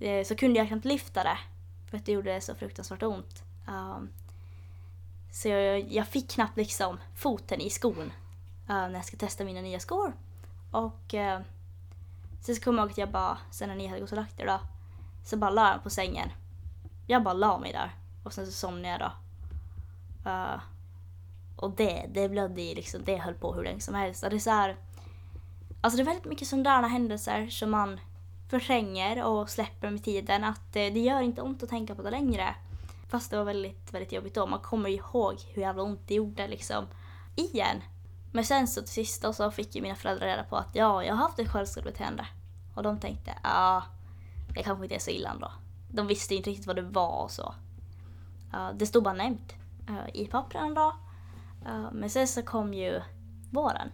eh, 0.07 0.25
så 0.25 0.37
kunde 0.37 0.59
jag 0.59 0.69
knappt 0.69 0.85
lyfta 0.85 1.25
det 1.25 1.39
för 1.91 1.97
att 1.97 2.07
det 2.07 2.13
gjorde 2.13 2.41
så 2.41 2.55
fruktansvärt 2.55 3.03
ont. 3.03 3.43
Um, 3.69 4.09
så 5.33 5.49
jag, 5.49 5.93
jag 5.93 6.09
fick 6.09 6.31
knappt 6.31 6.57
liksom 6.57 6.99
foten 7.17 7.61
i 7.61 7.71
skon 7.71 8.03
uh, 8.03 8.13
när 8.67 8.95
jag 8.95 9.05
ska 9.05 9.17
testa 9.17 9.45
mina 9.45 9.61
nya 9.61 9.81
skor. 9.81 10.13
Och 10.71 11.15
eh, 11.15 11.39
uh, 11.39 11.47
sen 12.41 12.57
så 12.57 12.63
kommer 12.63 12.79
jag 12.79 12.85
ihåg 12.85 12.91
att 12.93 12.99
jag 12.99 13.11
bara, 13.11 13.39
sen 13.51 13.69
när 13.69 13.77
ni 13.77 13.87
hade 13.87 14.01
gått 14.01 14.13
och 14.13 14.17
lagt 14.17 14.41
er 14.41 14.47
då, 14.47 14.61
så 15.25 15.37
bara 15.37 15.51
la 15.51 15.67
jag 15.67 15.75
mig 15.75 15.83
på 15.83 15.91
sängen. 15.91 16.29
Jag 17.07 17.23
bara 17.23 17.35
la 17.35 17.59
mig 17.59 17.73
där 17.73 17.95
och 18.25 18.33
sen 18.33 18.47
så 18.47 18.53
somnade 18.53 18.89
jag 18.89 19.01
då. 19.01 19.13
Uh, 20.27 20.61
och 21.57 21.71
det, 21.71 22.07
det 22.09 22.29
blödde 22.29 22.63
ju 22.63 22.75
liksom, 22.75 23.05
det 23.05 23.17
höll 23.17 23.35
på 23.35 23.53
hur 23.53 23.65
länge 23.65 23.81
som 23.81 23.95
helst. 23.95 24.25
Och 24.25 24.31
det 24.31 24.37
är 24.37 24.41
så 24.41 24.51
här, 24.51 24.77
alltså 25.81 25.97
det 25.97 26.03
är 26.03 26.07
väldigt 26.07 26.25
mycket 26.25 26.49
sådana 26.49 26.89
händelser 26.89 27.47
som 27.47 27.71
man 27.71 28.01
förtränger 28.51 29.25
och 29.25 29.51
släpper 29.51 29.91
med 29.91 30.05
tiden. 30.05 30.45
Att 30.45 30.77
eh, 30.77 30.93
det 30.93 31.01
gör 31.01 31.21
inte 31.21 31.43
ont 31.43 31.63
att 31.63 31.69
tänka 31.69 31.95
på 31.95 32.03
det 32.03 32.11
längre. 32.11 32.55
Fast 33.09 33.31
det 33.31 33.37
var 33.37 33.45
väldigt, 33.45 33.93
väldigt 33.95 34.13
jobbigt 34.13 34.35
då. 34.35 34.47
Man 34.47 34.61
kommer 34.61 34.89
ju 34.89 34.97
ihåg 34.97 35.37
hur 35.55 35.63
jävla 35.63 35.83
ont 35.83 36.01
det 36.07 36.15
gjorde 36.15 36.49
liksom. 36.49 36.87
Igen. 37.37 37.83
Men 38.33 38.45
sen 38.45 38.69
så 38.69 38.81
till 38.81 38.91
sist 38.91 39.25
så 39.35 39.51
fick 39.51 39.75
ju 39.75 39.83
mina 39.83 39.95
föräldrar 39.95 40.27
reda 40.27 40.45
på 40.45 40.57
att 40.57 40.69
ja, 40.73 41.05
jag 41.05 41.15
har 41.15 41.23
haft 41.23 41.39
ett 41.39 41.49
självskadebeteende. 41.49 42.27
Och 42.75 42.83
de 42.83 43.01
tänkte, 43.01 43.31
ja, 43.43 43.51
ah, 43.51 43.83
det 44.55 44.63
kanske 44.63 44.85
inte 44.85 44.95
är 44.95 44.99
så 44.99 45.11
illa 45.11 45.31
ändå. 45.31 45.53
De 45.89 46.07
visste 46.07 46.35
inte 46.35 46.51
riktigt 46.51 46.67
vad 46.67 46.77
det 46.77 46.83
var 46.83 47.23
och 47.23 47.31
så. 47.31 47.55
Uh, 48.55 48.71
det 48.75 48.87
stod 48.87 49.03
bara 49.03 49.15
nämnt 49.15 49.55
i 50.15 50.27
pappren 50.27 50.75
då. 50.75 50.97
Ja, 51.65 51.91
men 51.91 52.11
sen 52.11 52.29
så 52.29 52.43
kom 52.43 52.75
ju 52.75 53.03
våren. 53.51 53.91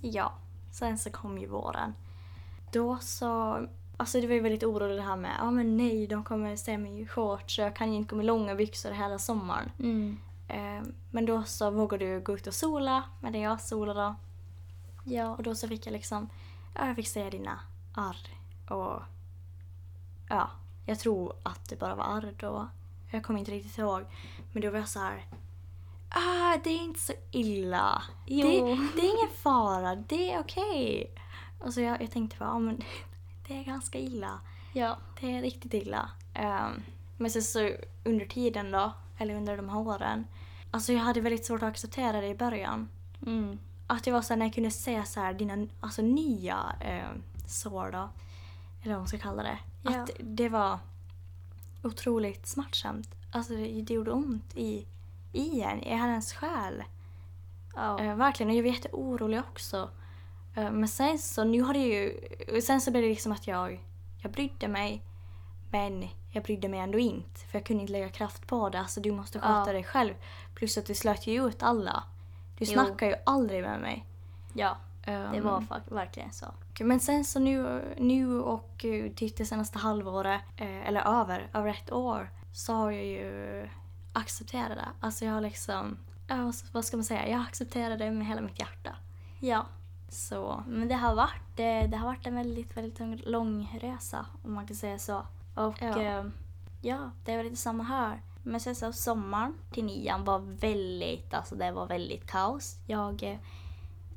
Ja, 0.00 0.32
sen 0.70 0.98
så 0.98 1.10
kom 1.10 1.38
ju 1.38 1.46
våren. 1.46 1.94
Då 2.72 2.98
så, 2.98 3.60
alltså 3.96 4.20
det 4.20 4.26
var 4.26 4.34
ju 4.34 4.40
väldigt 4.40 4.62
oroligt 4.64 4.98
det 4.98 5.02
här 5.02 5.16
med, 5.16 5.36
ja 5.38 5.50
men 5.50 5.76
nej 5.76 6.06
de 6.06 6.24
kommer 6.24 6.56
se 6.56 6.78
mig 6.78 7.00
i 7.00 7.06
shorts 7.06 7.54
så 7.56 7.60
jag 7.60 7.76
kan 7.76 7.92
ju 7.92 7.96
inte 7.98 8.10
gå 8.10 8.16
med 8.16 8.26
långa 8.26 8.54
byxor 8.54 8.90
hela 8.90 9.18
sommaren. 9.18 9.70
Mm. 9.78 10.18
Eh, 10.48 10.88
Men 11.10 11.26
då 11.26 11.42
så 11.42 11.70
vågade 11.70 12.04
du 12.04 12.20
gå 12.20 12.34
ut 12.34 12.46
och 12.46 12.54
sola 12.54 13.02
med 13.20 13.32
det 13.32 13.38
jag 13.38 13.60
solade. 13.60 14.14
Ja. 15.04 15.28
Och 15.36 15.42
då 15.42 15.54
så 15.54 15.68
fick 15.68 15.86
jag 15.86 15.92
liksom, 15.92 16.28
ja 16.74 16.86
jag 16.86 16.96
fick 16.96 17.08
se 17.08 17.30
dina 17.30 17.60
arr 17.94 18.16
och 18.68 19.02
ja, 20.28 20.50
jag 20.86 20.98
tror 20.98 21.32
att 21.42 21.68
det 21.68 21.76
bara 21.76 21.94
var 21.94 22.04
arr 22.04 22.34
då. 22.38 22.68
Jag 23.14 23.24
kommer 23.24 23.38
inte 23.38 23.52
riktigt 23.52 23.78
ihåg. 23.78 24.04
Men 24.52 24.62
då 24.62 24.70
var 24.70 24.78
jag 24.78 24.88
så 24.88 24.98
här. 24.98 25.24
Ah, 26.08 26.56
det 26.64 26.70
är 26.70 26.84
inte 26.84 27.00
så 27.00 27.12
illa. 27.30 28.02
Det, 28.26 28.42
det 28.96 29.00
är 29.00 29.18
ingen 29.18 29.36
fara, 29.42 29.96
det 29.96 30.32
är 30.32 30.40
okej. 30.40 31.14
Och 31.58 31.74
så 31.74 31.80
jag, 31.80 32.02
jag 32.02 32.10
tänkte 32.10 32.36
bara, 32.38 32.48
ja 32.48 32.58
men 32.58 32.82
det 33.48 33.60
är 33.60 33.64
ganska 33.64 33.98
illa. 33.98 34.40
Ja. 34.72 34.96
Det 35.20 35.36
är 35.36 35.42
riktigt 35.42 35.74
illa. 35.74 36.10
Ehm, 36.34 36.82
men 37.18 37.30
sen 37.30 37.42
så 37.42 37.70
under 38.04 38.26
tiden 38.26 38.70
då, 38.70 38.92
eller 39.18 39.34
under 39.34 39.56
de 39.56 39.68
här 39.68 39.78
åren. 39.78 40.26
Alltså 40.70 40.92
jag 40.92 41.00
hade 41.00 41.20
väldigt 41.20 41.46
svårt 41.46 41.62
att 41.62 41.68
acceptera 41.68 42.20
det 42.20 42.28
i 42.28 42.34
början. 42.34 42.88
Mm. 43.26 43.58
Att 43.86 44.06
jag 44.06 44.14
var 44.14 44.22
såhär 44.22 44.38
när 44.38 44.46
jag 44.46 44.54
kunde 44.54 44.70
se 44.70 45.04
så 45.04 45.20
här 45.20 45.34
dina 45.34 45.66
alltså, 45.80 46.02
nya 46.02 46.58
eh, 46.80 47.20
sår 47.46 47.90
då. 47.92 48.08
Eller 48.82 48.92
vad 48.92 49.00
man 49.00 49.08
ska 49.08 49.18
kalla 49.18 49.42
det. 49.42 49.58
Ja. 49.82 50.02
Att 50.02 50.10
det 50.20 50.48
var 50.48 50.78
otroligt 51.84 52.46
smärtsamt. 52.46 53.08
Alltså 53.30 53.52
det, 53.52 53.82
det 53.82 53.94
gjorde 53.94 54.10
ont 54.12 54.56
i, 54.56 54.86
i 55.32 55.60
en, 55.60 55.82
i 55.82 55.94
hennes 55.94 56.32
själ. 56.32 56.82
Ja. 57.74 58.00
Eh, 58.00 58.16
verkligen, 58.16 58.50
och 58.50 58.56
jag 58.56 58.62
var 58.62 58.70
jätteorolig 58.70 59.38
också. 59.40 59.90
Eh, 60.56 60.70
men 60.70 60.88
sen 60.88 61.18
så, 61.18 61.44
nu 61.44 61.62
har 61.62 61.72
det 61.74 61.78
ju... 61.86 62.20
Sen 62.62 62.80
så 62.80 62.90
blev 62.90 63.02
det 63.02 63.08
liksom 63.08 63.32
att 63.32 63.46
jag, 63.46 63.80
jag 64.22 64.32
brydde 64.32 64.68
mig. 64.68 65.02
Men 65.70 66.08
jag 66.32 66.42
brydde 66.44 66.68
mig 66.68 66.80
ändå 66.80 66.98
inte. 66.98 67.40
För 67.40 67.58
jag 67.58 67.66
kunde 67.66 67.80
inte 67.80 67.92
lägga 67.92 68.08
kraft 68.08 68.46
på 68.46 68.68
det. 68.68 68.78
Alltså 68.80 69.00
du 69.00 69.12
måste 69.12 69.38
sköta 69.40 69.64
Ja. 69.66 69.72
dig 69.72 69.84
själv. 69.84 70.14
Plus 70.54 70.78
att 70.78 70.86
du 70.86 70.94
slöt 70.94 71.26
ju 71.26 71.46
ut 71.48 71.62
alla. 71.62 72.04
Du 72.58 72.64
Jo. 72.64 72.72
snackar 72.72 73.06
ju 73.06 73.14
aldrig 73.26 73.62
med 73.62 73.80
mig. 73.80 74.04
ja. 74.54 74.76
Det 75.04 75.12
Ehm, 75.12 75.44
var 75.44 75.60
fak- 75.60 75.94
verkligen 75.94 76.32
så. 76.32 76.46
Men 76.80 77.00
sen 77.00 77.24
så 77.24 77.38
nu, 77.38 77.82
nu 77.98 78.40
och 78.40 78.84
typ 79.16 79.36
det 79.36 79.44
senaste 79.46 79.78
halvåret, 79.78 80.40
eh, 80.56 80.88
eller 80.88 81.20
över, 81.20 81.48
över 81.54 81.68
ett 81.70 81.92
år, 81.92 82.30
så 82.52 82.72
har 82.74 82.90
jag 82.90 83.04
ju 83.04 83.68
accepterat 84.12 84.68
det. 84.76 84.88
Alltså 85.00 85.24
jag 85.24 85.32
har 85.32 85.40
liksom, 85.40 85.96
vad- 86.72 86.84
ska 86.84 86.96
man 86.96 87.04
säga, 87.04 87.28
jag 87.28 87.40
accepterar 87.40 87.96
det 87.96 88.10
med 88.10 88.26
hela 88.26 88.40
mitt 88.40 88.58
hjärta. 88.60 88.96
Ja. 89.40 89.66
Så, 90.08 90.62
Men 90.66 90.88
det 90.88 90.94
har 90.94 91.14
varit, 91.14 91.56
det, 91.56 91.96
har 91.96 92.06
varit 92.06 92.26
en 92.26 92.34
väldigt, 92.34 92.76
väldigt 92.76 93.26
lång, 93.26 93.78
resa 93.82 94.26
om 94.44 94.52
man 94.54 94.66
kan 94.66 94.76
säga 94.76 94.98
så. 94.98 95.22
Och 95.54 95.82
Ja. 95.82 96.02
ja, 96.02 96.24
ja 96.82 97.10
det 97.24 97.36
var 97.36 97.44
lite 97.44 97.56
samma 97.56 97.84
här. 97.84 98.20
Men 98.42 98.60
sen 98.60 98.74
så 98.74 98.92
sommaren 98.92 99.54
till 99.70 99.84
nian 99.84 100.24
var 100.24 100.38
väldigt, 100.38 101.34
alltså 101.34 101.54
det 101.54 101.72
var 101.72 101.86
väldigt 101.86 102.26
kaos. 102.30 102.76
Jag 102.86 103.22
eh, 103.22 103.38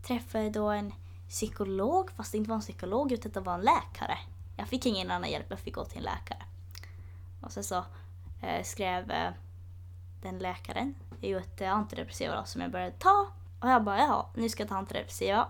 träffade 0.02 0.50
då 0.50 0.70
en 0.70 0.94
psykolog, 1.30 2.12
fast 2.12 2.32
det 2.32 2.38
inte 2.38 2.50
var 2.50 2.56
en 2.56 2.62
psykolog 2.62 3.12
utan 3.12 3.32
det 3.32 3.40
var 3.40 3.54
en 3.54 3.62
läkare. 3.62 4.18
Jag 4.58 4.68
fick 4.68 4.86
ingen 4.86 5.12
annan 5.12 5.30
hjälp, 5.30 5.46
jag 5.50 5.60
fick 5.60 5.76
gå 5.76 5.86
till 5.86 5.98
en 5.98 6.04
läkare. 6.04 6.44
Och 7.42 7.52
sen 7.52 7.64
så 7.64 7.84
eh, 8.42 8.64
skrev 8.64 9.12
eh, 9.12 9.32
den 10.22 10.40
läkaren 10.40 10.96
ut 11.22 11.62
eh, 11.62 11.74
antidepressiva 11.74 12.36
då, 12.36 12.44
som 12.46 12.62
jag 12.62 12.72
började 12.72 12.96
ta. 13.00 13.28
Och 13.62 13.70
jag 13.70 13.84
bara, 13.84 13.98
jaha, 13.98 14.26
nu 14.36 14.50
ska 14.50 14.64
jag 14.64 14.70
ta 14.70 14.76
antidepressiva. 14.76 15.48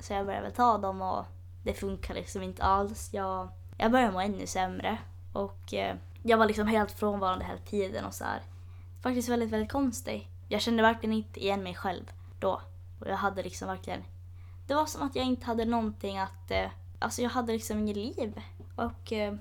Så 0.00 0.12
jag 0.12 0.26
började 0.26 0.46
väl 0.46 0.54
ta 0.54 0.78
dem 0.78 1.02
och 1.02 1.24
det 1.64 1.74
funkar 1.74 2.14
liksom 2.14 2.42
inte 2.42 2.62
alls. 2.62 3.10
Jag, 3.12 3.48
jag 3.78 3.92
började 3.92 4.12
må 4.12 4.20
ännu 4.20 4.46
sämre. 4.46 4.98
Och 5.32 5.74
eh, 5.74 5.96
jag 6.22 6.38
var 6.38 6.46
liksom 6.46 6.66
helt 6.66 6.92
frånvarande 6.92 7.44
hela 7.44 7.58
tiden 7.58 8.04
och 8.04 8.14
så 8.14 8.24
här. 8.24 8.42
Faktiskt 9.02 9.28
väldigt, 9.28 9.50
väldigt 9.50 9.72
konstig. 9.72 10.28
Jag 10.48 10.60
kände 10.60 10.82
verkligen 10.82 11.16
inte 11.16 11.40
igen 11.40 11.62
mig 11.62 11.74
själv 11.74 12.10
då. 12.40 12.60
Och 13.00 13.06
jag 13.08 13.16
hade 13.16 13.42
liksom 13.42 13.68
verkligen... 13.68 14.04
Det 14.66 14.74
var 14.74 14.86
som 14.86 15.02
att 15.02 15.16
jag 15.16 15.26
inte 15.26 15.46
hade 15.46 15.64
någonting 15.64 16.18
att... 16.18 16.50
Eh, 16.50 16.70
alltså 16.98 17.22
jag 17.22 17.30
hade 17.30 17.52
liksom 17.52 17.78
inget 17.78 17.96
liv. 17.96 18.42
Och 18.76 19.12
eh, 19.12 19.34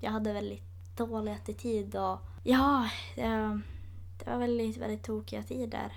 jag 0.00 0.10
hade 0.10 0.32
väldigt 0.32 0.62
dålig 0.96 1.32
attityd 1.32 1.96
och... 1.96 2.18
Ja, 2.42 2.84
eh, 3.16 3.56
det 4.18 4.30
var 4.30 4.38
väldigt, 4.38 4.76
väldigt 4.76 5.02
tokiga 5.02 5.42
tider. 5.42 5.92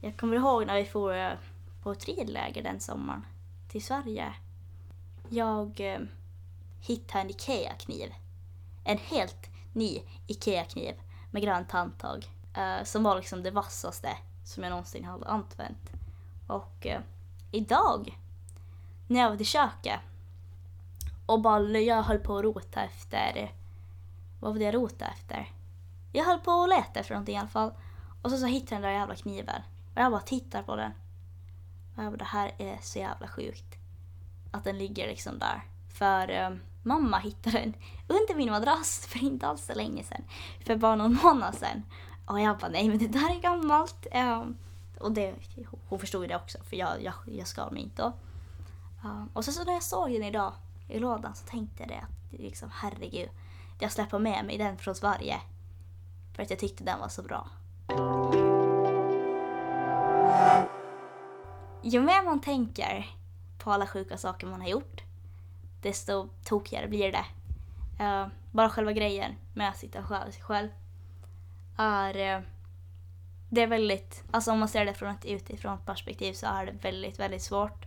Jag 0.00 0.16
kommer 0.16 0.36
ihåg 0.36 0.66
när 0.66 0.76
vi 0.76 0.84
for 0.84 1.14
eh, 1.16 1.32
på 1.82 1.92
ett 1.92 2.04
ridläger 2.04 2.62
den 2.62 2.80
sommaren 2.80 3.26
till 3.68 3.84
Sverige. 3.84 4.34
Jag 5.28 5.80
eh, 5.80 6.00
hittade 6.80 7.20
en 7.20 7.30
IKEA-kniv. 7.30 8.14
En 8.84 8.98
helt 8.98 9.50
ny 9.72 10.02
IKEA-kniv 10.26 10.94
med 11.30 11.42
grönt 11.42 11.70
handtag. 11.70 12.26
Eh, 12.54 12.84
som 12.84 13.02
var 13.02 13.16
liksom 13.16 13.42
det 13.42 13.50
vassaste 13.50 14.16
som 14.44 14.62
jag 14.62 14.70
någonsin 14.70 15.04
hade 15.04 15.26
använt. 15.26 15.90
Och 16.46 16.86
eh, 16.86 17.00
idag, 17.50 18.18
när 19.06 19.20
jag 19.20 19.30
var 19.30 19.40
i 19.40 19.44
köket 19.44 20.00
och 21.26 21.40
bara 21.40 21.60
jag 21.78 22.02
höll 22.02 22.18
på 22.18 22.38
att 22.38 22.44
rota 22.44 22.82
efter... 22.82 23.52
Vad 24.40 24.52
var 24.52 24.58
det 24.58 24.64
jag 24.64 24.74
rotade 24.74 25.10
efter? 25.10 25.52
Jag 26.12 26.24
höll 26.24 26.38
på 26.38 26.50
att 26.50 26.68
leta 26.68 27.00
efter 27.00 27.14
någonting 27.14 27.34
i 27.34 27.38
alla 27.38 27.48
fall. 27.48 27.72
Och 28.22 28.30
så, 28.30 28.36
så 28.38 28.46
hittade 28.46 28.74
jag 28.74 28.82
den 28.82 28.90
där 28.90 28.98
jävla 28.98 29.14
kniven. 29.14 29.62
Och 29.94 30.00
jag 30.00 30.12
bara 30.12 30.20
tittar 30.20 30.62
på 30.62 30.76
den. 30.76 30.92
Och 31.96 32.04
jag 32.04 32.12
bara, 32.12 32.16
det 32.16 32.24
här 32.24 32.52
är 32.58 32.78
så 32.82 32.98
jävla 32.98 33.28
sjukt. 33.28 33.74
Att 34.50 34.64
den 34.64 34.78
ligger 34.78 35.08
liksom 35.08 35.38
där. 35.38 35.62
För 35.98 36.30
eh, 36.30 36.50
mamma 36.82 37.18
hittade 37.18 37.58
den 37.58 37.74
under 38.08 38.34
min 38.34 38.50
madrass 38.50 39.06
för 39.06 39.24
inte 39.24 39.46
alls 39.46 39.66
så 39.66 39.74
länge 39.74 40.04
sedan. 40.04 40.24
För 40.66 40.76
bara 40.76 40.96
någon 40.96 41.18
månad 41.22 41.54
sedan. 41.54 41.82
Och 42.26 42.40
jag 42.40 42.58
bara, 42.58 42.68
nej 42.68 42.88
men 42.88 42.98
det 42.98 43.08
där 43.08 43.36
är 43.36 43.40
gammalt. 43.40 44.06
Um, 44.14 44.56
och 45.00 45.12
det, 45.12 45.34
hon 45.88 45.98
förstod 45.98 46.22
ju 46.22 46.28
det 46.28 46.36
också 46.36 46.58
för 46.62 46.76
jag, 46.76 47.02
jag, 47.02 47.14
jag 47.26 47.46
skar 47.46 47.70
mig 47.70 47.82
inte. 47.82 48.12
Um, 49.04 49.30
och 49.32 49.44
så, 49.44 49.52
så 49.52 49.64
när 49.64 49.72
jag 49.72 49.82
såg 49.82 50.12
den 50.12 50.22
idag 50.22 50.52
i 50.88 50.98
lådan 50.98 51.34
så 51.34 51.46
tänkte 51.46 51.82
jag 51.82 51.88
det 51.88 51.98
att 51.98 52.40
liksom, 52.40 52.70
herregud. 52.72 53.28
Jag 53.80 53.92
släpper 53.92 54.18
med 54.18 54.44
mig 54.44 54.58
den 54.58 54.78
från 54.78 54.94
Sverige. 54.94 55.40
För 56.34 56.42
att 56.42 56.50
jag 56.50 56.58
tyckte 56.58 56.84
den 56.84 57.00
var 57.00 57.08
så 57.08 57.22
bra. 57.22 57.48
Ju 61.82 62.00
mer 62.00 62.24
man 62.24 62.40
tänker 62.40 63.06
på 63.58 63.72
alla 63.72 63.86
sjuka 63.86 64.18
saker 64.18 64.46
man 64.46 64.60
har 64.60 64.68
gjort, 64.68 65.02
desto 65.82 66.28
tokigare 66.44 66.88
blir 66.88 67.12
det. 67.12 67.24
Uh, 68.04 68.28
bara 68.52 68.70
själva 68.70 68.92
grejen 68.92 69.32
med 69.54 69.68
att 69.68 69.76
sitta 69.76 70.02
själv, 70.02 70.32
själv 70.32 70.68
är... 71.76 72.38
Uh, 72.38 72.46
det 73.48 73.62
är 73.62 73.66
väldigt, 73.66 74.24
alltså 74.30 74.52
om 74.52 74.58
man 74.58 74.68
ser 74.68 74.84
det 74.84 74.94
från 74.94 75.10
ett 75.10 75.24
utifrån 75.24 75.78
perspektiv 75.78 76.32
så 76.32 76.46
är 76.46 76.66
det 76.66 76.72
väldigt, 76.72 77.18
väldigt 77.18 77.42
svårt 77.42 77.84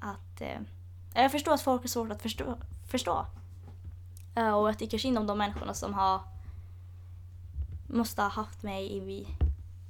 att... 0.00 0.40
Uh, 0.40 0.62
jag 1.14 1.32
förstår 1.32 1.54
att 1.54 1.62
folk 1.62 1.84
är 1.84 1.88
svårt 1.88 2.12
att 2.12 2.22
förstå. 2.22 2.56
förstå. 2.90 3.26
och 4.34 4.68
jag 4.68 4.78
tycker 4.78 4.98
synd 4.98 5.18
om 5.18 5.26
de 5.26 5.38
människorna 5.38 5.74
som 5.74 5.94
har 5.94 6.20
måste 7.92 8.22
ha 8.22 8.28
haft 8.28 8.62
mig 8.62 8.96
i, 8.96 9.26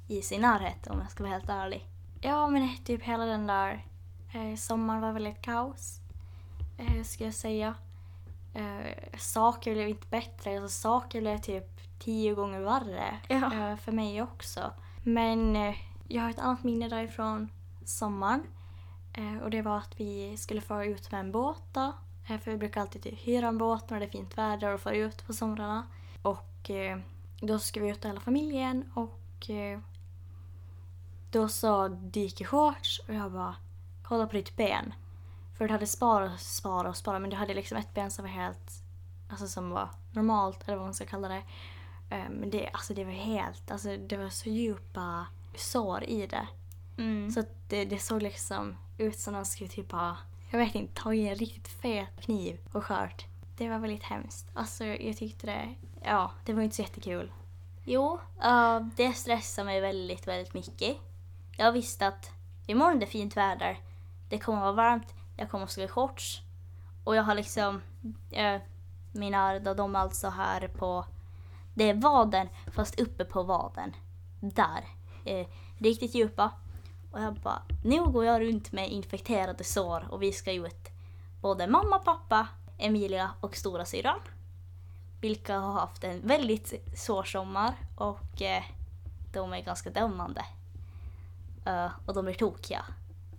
i 0.07 0.21
sin 0.21 0.41
närhet 0.41 0.87
om 0.87 0.99
jag 0.99 1.11
ska 1.11 1.23
vara 1.23 1.33
helt 1.33 1.49
ärlig. 1.49 1.87
Ja, 2.21 2.47
men 2.47 2.77
typ 2.83 3.03
hela 3.03 3.25
den 3.25 3.47
där 3.47 3.85
eh, 4.33 4.55
sommaren 4.55 5.01
var 5.01 5.11
väldigt 5.11 5.41
kaos, 5.41 5.99
eh, 6.77 7.03
ska 7.03 7.23
jag 7.23 7.33
säga. 7.33 7.75
Eh, 8.55 9.17
saker 9.17 9.73
blev 9.73 9.89
inte 9.89 10.07
bättre, 10.07 10.57
alltså, 10.57 10.81
saker 10.81 11.21
blev 11.21 11.37
typ 11.37 11.99
tio 11.99 12.33
gånger 12.33 12.59
värre 12.59 13.19
ja. 13.27 13.53
eh, 13.53 13.77
för 13.77 13.91
mig 13.91 14.21
också. 14.21 14.71
Men 15.03 15.55
eh, 15.55 15.75
jag 16.07 16.21
har 16.23 16.29
ett 16.29 16.39
annat 16.39 16.63
minne 16.63 16.89
därifrån 16.89 17.49
sommaren. 17.85 18.43
Eh, 19.13 19.37
och 19.37 19.49
det 19.49 19.61
var 19.61 19.77
att 19.77 19.99
vi 19.99 20.37
skulle 20.37 20.61
få 20.61 20.83
ut 20.83 21.11
med 21.11 21.19
en 21.19 21.31
båt 21.31 21.61
då. 21.73 21.93
Eh, 22.29 22.39
för 22.39 22.51
vi 22.51 22.57
brukar 22.57 22.81
alltid 22.81 23.05
hyra 23.05 23.47
en 23.47 23.57
båt 23.57 23.89
när 23.89 23.99
det 23.99 24.05
är 24.05 24.09
fint 24.09 24.37
väder 24.37 24.73
och 24.73 24.81
få 24.81 24.91
ut 24.91 25.27
på 25.27 25.33
somrarna. 25.33 25.87
Och 26.21 26.69
eh, 26.69 26.99
då 27.39 27.59
ska 27.59 27.79
vi 27.79 27.89
ut 27.89 28.05
hela 28.05 28.19
familjen 28.19 28.91
och 28.93 29.49
eh, 29.49 29.79
då 31.31 31.47
sa 31.47 31.89
Dike 31.89 32.45
shorts 32.45 32.99
och 33.07 33.13
jag 33.13 33.31
bara 33.31 33.55
kolla 34.03 34.27
på 34.27 34.33
ditt 34.33 34.55
ben. 34.55 34.93
För 35.57 35.67
det 35.67 35.73
hade 35.73 35.87
sparat 35.87 36.33
och 36.33 36.39
sparat 36.39 36.89
och 36.89 36.97
sparat 36.97 37.21
men 37.21 37.29
du 37.29 37.35
hade 37.35 37.53
liksom 37.53 37.77
ett 37.77 37.93
ben 37.93 38.11
som 38.11 38.25
var 38.25 38.31
helt, 38.31 38.71
alltså 39.29 39.47
som 39.47 39.69
var 39.69 39.89
normalt 40.11 40.67
eller 40.67 40.77
vad 40.77 40.85
man 40.85 40.93
ska 40.93 41.05
kalla 41.05 41.27
det. 41.27 41.43
Eh, 42.13 42.29
men 42.29 42.49
det, 42.49 42.69
alltså 42.73 42.93
det 42.93 43.03
var 43.03 43.11
helt, 43.11 43.71
alltså 43.71 43.97
det 43.97 44.17
var 44.17 44.29
så 44.29 44.49
djupa 44.49 45.25
sår 45.55 46.03
i 46.03 46.27
det. 46.27 46.47
Mm. 46.97 47.31
Så 47.31 47.43
det, 47.69 47.85
det 47.85 47.99
såg 47.99 48.21
liksom 48.21 48.77
ut 48.97 49.19
som 49.19 49.33
någon 49.33 49.45
skulle 49.45 49.69
typ 49.69 49.91
ha, 49.91 50.17
jag 50.51 50.59
vet 50.59 50.75
inte, 50.75 51.01
tagit 51.01 51.29
en 51.29 51.35
riktigt 51.35 51.67
fet 51.67 52.21
kniv 52.21 52.59
och 52.71 52.85
skört. 52.85 53.25
Det 53.57 53.69
var 53.69 53.79
väldigt 53.79 54.03
hemskt. 54.03 54.47
Alltså 54.53 54.85
jag 54.85 55.17
tyckte 55.17 55.47
det, 55.47 55.75
ja, 56.03 56.31
det 56.45 56.53
var 56.53 56.61
inte 56.61 56.75
så 56.75 56.81
jättekul. 56.81 57.31
Jo, 57.85 58.19
uh, 58.45 58.87
det 58.95 59.13
stressar 59.13 59.63
mig 59.63 59.81
väldigt, 59.81 60.27
väldigt 60.27 60.53
mycket. 60.53 60.97
Jag 61.57 61.71
visste 61.71 62.07
att 62.07 62.31
imorgon 62.67 62.95
är 62.95 62.99
det 62.99 63.07
fint 63.07 63.37
väder. 63.37 63.77
Det 64.29 64.39
kommer 64.39 64.57
att 64.57 64.75
vara 64.75 64.89
varmt. 64.89 65.13
Jag 65.37 65.49
kommer 65.49 65.65
att 65.65 65.77
i 65.77 65.87
shorts. 65.87 66.41
Och 67.03 67.15
jag 67.15 67.23
har 67.23 67.35
liksom, 67.35 67.81
uh, 68.37 68.61
mina 69.11 69.59
de 69.59 69.95
är 69.95 69.99
alltså 69.99 70.29
här 70.29 70.67
på, 70.67 71.05
det 71.73 71.89
är 71.89 71.93
vaden 71.93 72.49
fast 72.75 72.99
uppe 72.99 73.25
på 73.25 73.43
vaden. 73.43 73.95
Där. 74.39 74.83
Uh, 75.27 75.47
riktigt 75.77 76.15
djupa. 76.15 76.51
Och 77.11 77.21
jag 77.21 77.33
bara, 77.33 77.61
nu 77.83 78.05
går 78.05 78.25
jag 78.25 78.41
runt 78.41 78.71
med 78.71 78.89
infekterade 78.91 79.63
sår 79.63 80.07
och 80.09 80.21
vi 80.21 80.31
ska 80.31 80.51
ut. 80.51 80.89
Både 81.41 81.67
mamma, 81.67 81.99
pappa, 81.99 82.47
Emilia 82.77 83.31
och 83.41 83.55
stora 83.55 83.85
syran 83.85 84.19
vilka 85.23 85.57
har 85.57 85.73
haft 85.73 86.03
en 86.03 86.27
väldigt 86.27 86.73
svår 86.95 87.23
sommar 87.23 87.73
och 87.95 88.41
eh, 88.41 88.63
de 89.33 89.53
är 89.53 89.61
ganska 89.61 89.89
dömande. 89.89 90.45
Uh, 91.67 91.91
och 92.05 92.13
de 92.13 92.27
är 92.27 92.33
tokiga. 92.33 92.85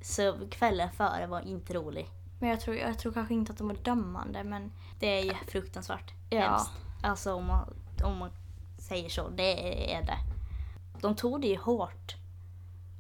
Så 0.03 0.49
kvällen 0.51 0.93
före 0.93 1.27
var 1.27 1.41
inte 1.41 1.75
rolig. 1.75 2.11
Men 2.41 2.49
jag 2.49 2.61
tror, 2.61 2.77
jag 2.77 2.99
tror 2.99 3.13
kanske 3.13 3.35
inte 3.35 3.53
att 3.53 3.59
de 3.59 3.71
är 3.71 3.75
dömande 3.75 4.45
men... 4.45 4.73
Det 4.99 5.07
är 5.07 5.25
ju 5.25 5.35
fruktansvärt 5.35 6.13
ja. 6.31 6.41
hemskt. 6.41 6.71
Alltså 7.03 7.35
om 7.35 7.47
man, 7.47 7.75
om 8.05 8.17
man 8.17 8.31
säger 8.79 9.09
så, 9.09 9.29
det 9.29 9.95
är 9.95 10.03
det. 10.03 10.19
De 11.01 11.17
tog 11.17 11.41
det 11.41 11.47
ju 11.47 11.57
hårt. 11.57 12.15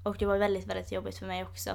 Och 0.02 0.16
det 0.18 0.26
var 0.26 0.38
väldigt, 0.38 0.66
väldigt 0.66 0.92
jobbigt 0.92 1.18
för 1.18 1.26
mig 1.26 1.44
också. 1.44 1.70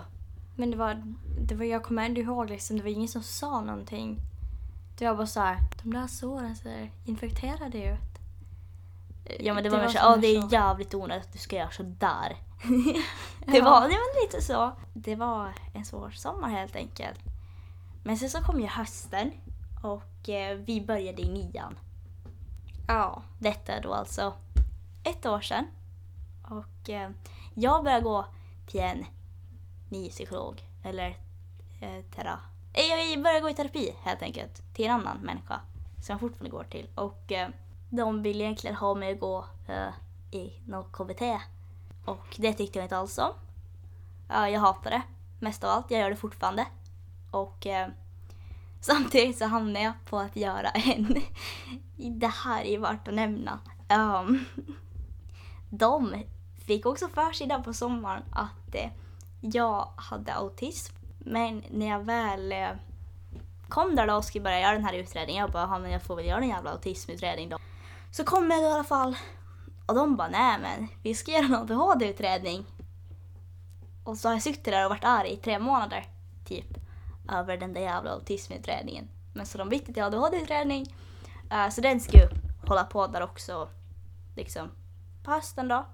Men 0.56 0.72
det 0.72 0.78
var, 0.78 1.04
det 1.42 1.56
var 1.56 1.66
jag 1.66 1.84
kommer 1.84 2.06
ändå 2.06 2.22
ihåg 2.22 2.50
liksom, 2.50 2.78
det 2.78 2.84
var 2.84 2.90
ingen 2.90 3.08
som 3.08 3.24
sa 3.24 3.62
någonting. 3.62 4.20
Det 4.98 5.08
var 5.08 5.16
bara 5.16 5.28
såhär, 5.28 5.58
de 5.84 5.94
där 5.94 6.08
såren 6.08 6.56
ser 6.56 6.92
infekterade 7.06 7.84
ut. 7.84 8.20
Ja 9.40 9.54
men 9.54 9.64
det, 9.64 9.70
det 9.70 9.76
var 9.76 9.84
mer 9.84 9.90
såhär, 9.90 10.18
det 10.18 10.28
är 10.28 10.54
jävligt 10.54 10.94
onödigt 10.94 11.26
att 11.26 11.34
du 11.34 11.40
ska 11.40 11.56
göra 11.56 11.72
sådär. 11.72 12.38
det, 13.46 13.58
ja. 13.58 13.64
var, 13.64 13.82
det 13.82 13.96
var 13.96 14.24
lite 14.24 14.42
så. 14.42 14.72
Det 14.94 15.16
var 15.16 15.54
en 15.74 15.86
svår 15.86 16.10
sommar 16.10 16.50
helt 16.50 16.76
enkelt. 16.76 17.20
Men 18.04 18.18
sen 18.18 18.30
så 18.30 18.42
kom 18.42 18.60
ju 18.60 18.68
hösten 18.68 19.32
och 19.84 20.30
eh, 20.30 20.58
vi 20.58 20.82
började 20.82 21.22
i 21.22 21.30
nian. 21.30 21.80
Ja. 22.90 23.22
Detta 23.40 23.74
är 23.74 23.82
då 23.82 23.94
alltså 23.94 24.34
ett 25.04 25.26
år 25.26 25.42
sedan. 25.42 25.68
Och 26.44 26.90
eh, 26.90 27.10
jag 27.54 27.84
började 27.84 28.04
gå 28.04 28.26
till 28.68 28.80
en 28.80 29.06
ny 29.90 30.10
psykolog, 30.10 30.64
eller 30.84 31.08
eh, 31.82 32.06
tera, 32.16 32.40
eh, 32.74 33.12
jag 33.12 33.24
började 33.24 33.42
gå 33.42 33.50
i 33.50 33.54
terapi 33.54 33.96
helt 34.04 34.22
enkelt 34.22 34.74
till 34.76 34.86
en 34.86 34.92
annan 34.92 35.18
människa 35.18 35.60
som 36.02 36.14
jag 36.14 36.20
fortfarande 36.20 36.50
går 36.50 36.64
till. 36.64 36.88
Och 36.96 37.32
eh, 37.32 37.50
de 37.90 38.24
vill 38.24 38.42
egentligen 38.42 38.76
ha 38.76 38.96
mig 38.96 39.14
att 39.14 39.20
gå 39.20 39.46
eh, 39.68 39.94
i 40.32 40.54
något 40.66 40.92
KBT. 40.92 41.22
Och 42.06 42.36
det 42.38 42.54
tyckte 42.54 42.80
jag 42.80 42.86
inte 42.86 42.98
alls 42.98 43.18
om. 43.18 43.34
Ja, 44.30 44.50
jag 44.50 44.60
hatar 44.60 44.92
det 44.92 45.02
mest 45.40 45.64
av 45.64 45.70
allt. 45.70 45.92
Jag 45.92 46.00
gör 46.00 46.10
det 46.10 46.16
fortfarande. 46.16 46.66
Och 47.32 47.68
eh, 47.68 47.90
samtidigt 48.82 49.38
så 49.38 49.46
hamnade 49.46 49.86
jag 49.86 49.94
på 50.06 50.20
att 50.20 50.36
göra 50.36 50.70
en... 50.70 51.22
det 52.20 52.28
här 52.28 52.64
är 52.64 52.80
värt 52.80 53.08
att 53.08 53.14
nämna. 53.14 53.60
Um, 53.90 54.46
de 55.70 56.24
fick 56.66 56.86
också 56.86 57.08
för 57.08 57.32
sig 57.32 57.48
där 57.48 57.60
på 57.60 57.74
sommaren 57.74 58.24
att 58.32 58.76
eh, 58.76 58.90
jag 59.42 59.88
hade 59.96 60.34
autism 60.34 60.96
men 61.20 61.64
när 61.72 61.88
jag 61.88 62.00
väl 62.00 62.52
eh, 62.52 62.70
kom 63.70 63.96
där 63.96 64.08
då 64.08 64.16
och 64.16 64.26
skulle 64.26 64.44
börja 64.44 64.60
göra 64.60 64.74
den 64.74 64.86
här 64.86 64.94
utredningen, 64.94 65.42
jag 65.42 65.52
bara, 65.52 65.80
men 65.80 65.92
jag 65.92 66.04
får 66.04 66.16
väl 66.16 66.26
göra 66.26 66.42
en 66.42 66.50
jävla 66.50 66.72
autismutredning 66.72 67.50
då. 67.50 67.58
Så 68.12 68.24
kom 68.24 68.52
jag 68.52 68.60
då 68.60 68.68
i 68.68 68.72
alla 68.72 68.84
fall. 68.84 69.18
Och 69.86 69.96
de 69.96 70.16
bara, 70.16 70.28
nej 70.28 70.60
men 70.62 70.88
vi 71.04 71.16
ska 71.16 71.32
göra 71.32 71.46
en 71.46 71.56
ADHD-utredning. 71.56 72.66
Och 74.04 74.18
så 74.18 74.28
har 74.28 74.34
jag 74.34 74.44
suttit 74.44 74.64
där 74.64 74.86
och 74.86 74.90
varit 74.90 75.04
arg 75.04 75.30
i 75.34 75.38
tre 75.38 75.60
månader, 75.60 76.06
typ, 76.48 76.78
över 77.32 77.58
den 77.58 77.74
där 77.74 77.82
jävla 77.82 78.12
autismutredningen. 78.12 79.08
Men 79.34 79.46
så 79.46 79.58
de 79.58 79.70
bytte 79.70 79.94
till 79.94 80.04
ADHD-utredning. 80.04 80.86
Uh, 81.52 81.66
eh, 81.66 81.70
så 81.70 81.82
den 81.82 82.00
ska 82.00 82.18
ju 82.18 82.28
hålla 82.68 82.84
på 82.84 83.08
där 83.08 83.22
också, 83.22 83.70
liksom, 84.36 84.72
på 85.24 85.32
hösten 85.32 85.68
då. 85.68 85.86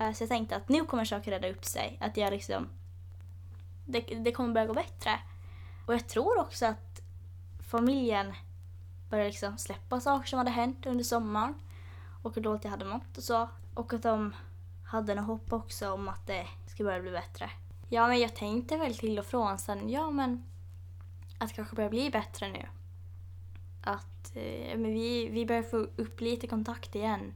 Uh, 0.00 0.12
så 0.12 0.22
jag 0.22 0.28
tänkte 0.28 0.56
att 0.56 0.68
nu 0.68 0.84
kommer 0.84 1.04
saker 1.04 1.30
reda 1.30 1.50
upp 1.50 1.64
sig. 1.64 1.98
Att 2.00 2.16
jag 2.16 2.30
liksom 2.30 2.68
det, 3.86 4.00
det 4.00 4.32
kommer 4.32 4.54
börja 4.54 4.66
gå 4.66 4.74
bättre. 4.74 5.18
Och 5.86 5.94
jag 5.94 6.08
tror 6.08 6.38
också 6.38 6.66
att 6.66 7.00
familjen 7.70 8.32
började 9.10 9.30
liksom 9.30 9.58
släppa 9.58 10.00
saker 10.00 10.28
som 10.28 10.38
hade 10.38 10.50
hänt 10.50 10.86
under 10.86 11.04
sommaren 11.04 11.54
och 12.22 12.34
hur 12.34 12.42
dåligt 12.42 12.64
jag 12.64 12.70
hade 12.70 12.84
mått 12.84 13.16
och 13.16 13.22
så. 13.22 13.48
Och 13.74 13.92
att 13.92 14.02
de 14.02 14.34
hade 14.86 15.14
något 15.14 15.26
hopp 15.26 15.52
också 15.52 15.92
om 15.92 16.08
att 16.08 16.26
det 16.26 16.46
skulle 16.66 16.86
börja 16.88 17.02
bli 17.02 17.10
bättre. 17.10 17.50
Ja, 17.88 18.08
men 18.08 18.20
jag 18.20 18.36
tänkte 18.36 18.76
väl 18.76 18.94
till 18.94 19.18
och 19.18 19.26
från 19.26 19.58
sen, 19.58 19.90
ja 19.90 20.10
men 20.10 20.44
att 21.42 21.48
det 21.48 21.54
kanske 21.54 21.76
börjar 21.76 21.90
bli 21.90 22.10
bättre 22.10 22.48
nu. 22.48 22.66
Att 23.82 24.36
eh, 24.36 24.78
men 24.78 24.92
vi, 24.94 25.28
vi 25.28 25.46
börjar 25.46 25.62
få 25.62 25.76
upp 25.76 26.20
lite 26.20 26.46
kontakt 26.46 26.94
igen 26.94 27.34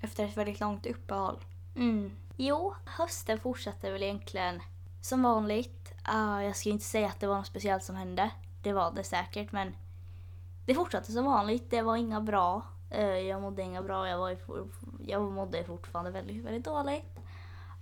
efter 0.00 0.24
ett 0.24 0.36
väldigt 0.36 0.60
långt 0.60 0.86
uppehåll. 0.86 1.38
Mm. 1.76 2.10
Jo, 2.36 2.74
hösten 2.84 3.38
fortsatte 3.40 3.90
väl 3.90 4.02
egentligen 4.02 4.62
som 5.00 5.22
vanligt. 5.22 5.92
Uh, 6.12 6.44
jag 6.44 6.56
ska 6.56 6.70
inte 6.70 6.84
säga 6.84 7.06
att 7.06 7.20
det 7.20 7.26
var 7.26 7.36
något 7.36 7.46
speciellt 7.46 7.84
som 7.84 7.96
hände. 7.96 8.30
Det 8.62 8.72
var 8.72 8.92
det 8.92 9.04
säkert 9.04 9.52
men 9.52 9.76
det 10.66 10.74
fortsatte 10.74 11.12
som 11.12 11.24
vanligt. 11.24 11.70
Det 11.70 11.82
var 11.82 11.96
inga 11.96 12.20
bra. 12.20 12.62
Uh, 12.94 13.18
jag 13.18 13.42
mådde 13.42 13.62
inga 13.62 13.82
bra. 13.82 14.08
Jag, 14.08 14.18
var, 14.18 14.36
jag 15.06 15.32
mådde 15.32 15.64
fortfarande 15.64 16.10
väldigt, 16.10 16.44
väldigt 16.44 16.64
dåligt. 16.64 17.18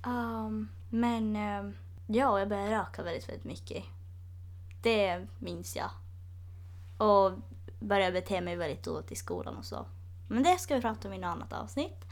Um, 0.07 0.69
men 0.91 1.37
uh, 1.37 1.73
Ja, 2.09 2.39
jag 2.39 2.49
började 2.49 2.79
röka 2.79 3.03
väldigt, 3.03 3.29
väldigt 3.29 3.45
mycket. 3.45 3.85
Det 4.87 5.27
minns 5.39 5.77
jag. 5.77 5.91
Och 6.99 7.33
började 7.81 8.13
bete 8.13 8.41
mig 8.41 8.57
väldigt 8.57 8.83
dåligt 8.83 9.13
i 9.13 9.15
skolan 9.15 9.57
och 9.57 9.65
så. 9.65 9.87
Men 10.29 10.43
det 10.43 10.59
ska 10.59 10.75
vi 10.75 10.81
prata 10.81 11.09
om 11.09 11.15
i 11.15 11.19
något 11.19 11.29
annat 11.29 11.53
avsnitt. 11.53 12.05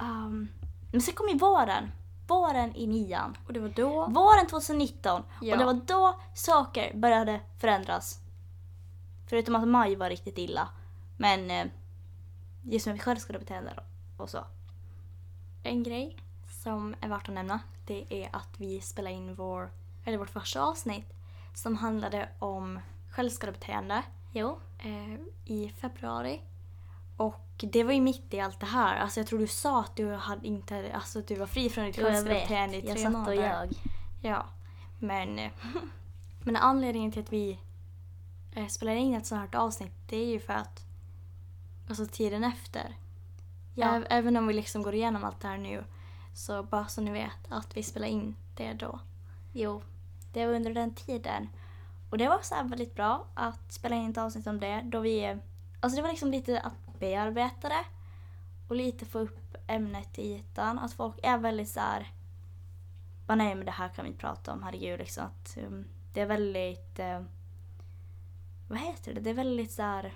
Um, 0.00 0.48
men 0.92 1.00
sen 1.00 1.14
kom 1.14 1.28
ju 1.28 1.38
våren. 1.38 1.90
Våren 2.26 2.76
i 2.76 2.86
nian. 2.86 3.36
Och 3.46 3.52
det 3.52 3.60
var 3.60 3.68
då... 3.68 4.06
Våren 4.06 4.46
2019. 4.46 5.22
Ja. 5.40 5.52
Och 5.52 5.58
det 5.58 5.64
var 5.64 5.80
då 5.86 6.20
saker 6.34 6.94
började 6.94 7.40
förändras. 7.60 8.20
Förutom 9.28 9.56
att 9.56 9.68
maj 9.68 9.96
var 9.96 10.10
riktigt 10.10 10.38
illa. 10.38 10.68
Men 11.18 11.50
eh, 11.50 11.66
just 12.62 12.86
med 12.86 13.02
självskadebeteende 13.02 13.82
och 14.16 14.30
så. 14.30 14.44
En 15.62 15.82
grej 15.82 16.16
som 16.64 16.94
är 17.00 17.08
värt 17.08 17.28
att 17.28 17.34
nämna 17.34 17.60
det 17.86 18.06
är 18.10 18.36
att 18.36 18.54
vi 18.56 18.80
spelade 18.80 19.14
in 19.14 19.34
vår, 19.34 19.70
eller 20.04 20.18
vårt 20.18 20.30
första 20.30 20.62
avsnitt 20.62 21.17
som 21.58 21.76
handlade 21.76 22.28
om 22.38 22.80
självskadebeteende 23.10 24.02
Jo. 24.32 24.58
eh, 24.78 25.14
i 25.44 25.72
februari. 25.80 26.40
Och 27.16 27.44
det 27.72 27.84
var 27.84 27.92
ju 27.92 28.00
mitt 28.00 28.34
i 28.34 28.40
allt 28.40 28.60
det 28.60 28.66
här. 28.66 28.96
Alltså 28.96 29.20
jag 29.20 29.26
tror 29.26 29.38
du 29.38 29.46
sa 29.46 29.80
att 29.80 29.96
du 29.96 30.14
hade 30.14 30.46
inte, 30.46 30.92
alltså 30.94 31.18
att 31.18 31.26
du 31.28 31.34
var 31.34 31.46
fri 31.46 31.70
från 31.70 31.84
ditt 31.84 31.96
jag 31.96 32.06
självskadebeteende 32.06 32.76
i 32.76 32.80
vet. 32.80 32.88
Jag 32.88 32.96
tre 32.96 33.04
satt 33.04 33.14
och 33.14 33.18
månader. 33.20 33.36
ljög. 33.42 33.70
Ja. 34.22 34.46
Men, 34.98 35.50
men 36.44 36.56
anledningen 36.56 37.12
till 37.12 37.22
att 37.22 37.32
vi 37.32 37.58
eh, 38.54 38.66
spelar 38.66 38.92
in 38.92 39.14
ett 39.14 39.26
sånt 39.26 39.54
här 39.54 39.60
avsnitt 39.60 39.92
det 40.08 40.16
är 40.16 40.26
ju 40.26 40.40
för 40.40 40.52
att 40.52 40.80
alltså 41.88 42.06
tiden 42.06 42.44
efter. 42.44 42.96
Ja. 43.74 43.86
Äv- 43.86 44.06
Även 44.10 44.36
om 44.36 44.46
vi 44.46 44.54
liksom 44.54 44.82
går 44.82 44.94
igenom 44.94 45.24
allt 45.24 45.40
det 45.40 45.48
här 45.48 45.58
nu 45.58 45.84
så 46.34 46.62
bara 46.62 46.86
så 46.86 47.00
ni 47.00 47.10
vet 47.10 47.38
att 47.48 47.76
vi 47.76 47.82
spelar 47.82 48.06
in 48.06 48.36
det 48.56 48.72
då. 48.72 49.00
Jo, 49.52 49.82
det 50.38 50.46
var 50.46 50.54
under 50.54 50.74
den 50.74 50.94
tiden. 50.94 51.48
Och 52.10 52.18
det 52.18 52.28
var 52.28 52.38
så 52.42 52.54
här 52.54 52.64
väldigt 52.64 52.94
bra 52.94 53.26
att 53.34 53.72
spela 53.72 53.96
in 53.96 54.10
ett 54.10 54.18
avsnitt 54.18 54.46
om 54.46 54.60
det. 54.60 54.82
Då 54.84 55.00
vi, 55.00 55.38
alltså 55.80 55.96
det 55.96 56.02
var 56.02 56.08
liksom 56.08 56.30
lite 56.30 56.60
att 56.60 56.98
bearbeta 56.98 57.68
det 57.68 57.84
och 58.68 58.76
lite 58.76 59.06
få 59.06 59.18
upp 59.18 59.56
ämnet 59.66 60.14
till 60.14 60.24
ytan. 60.24 60.78
Att 60.78 60.92
folk 60.92 61.14
är 61.22 61.38
väldigt 61.38 61.68
så 61.68 61.80
här. 61.80 62.12
"Bara, 63.26 63.34
nej 63.34 63.54
men 63.54 63.64
det 63.64 63.72
här 63.72 63.88
kan 63.88 64.04
vi 64.04 64.08
inte 64.10 64.20
prata 64.20 64.52
om, 64.52 64.62
herregud. 64.62 64.98
Liksom. 64.98 65.24
Att, 65.24 65.58
um, 65.66 65.84
det 66.14 66.20
är 66.20 66.26
väldigt, 66.26 66.98
uh, 66.98 67.22
vad 68.68 68.78
heter 68.78 69.14
det? 69.14 69.20
Det 69.20 69.30
är 69.30 69.34
väldigt 69.34 69.72
så 69.72 69.82
här. 69.82 70.14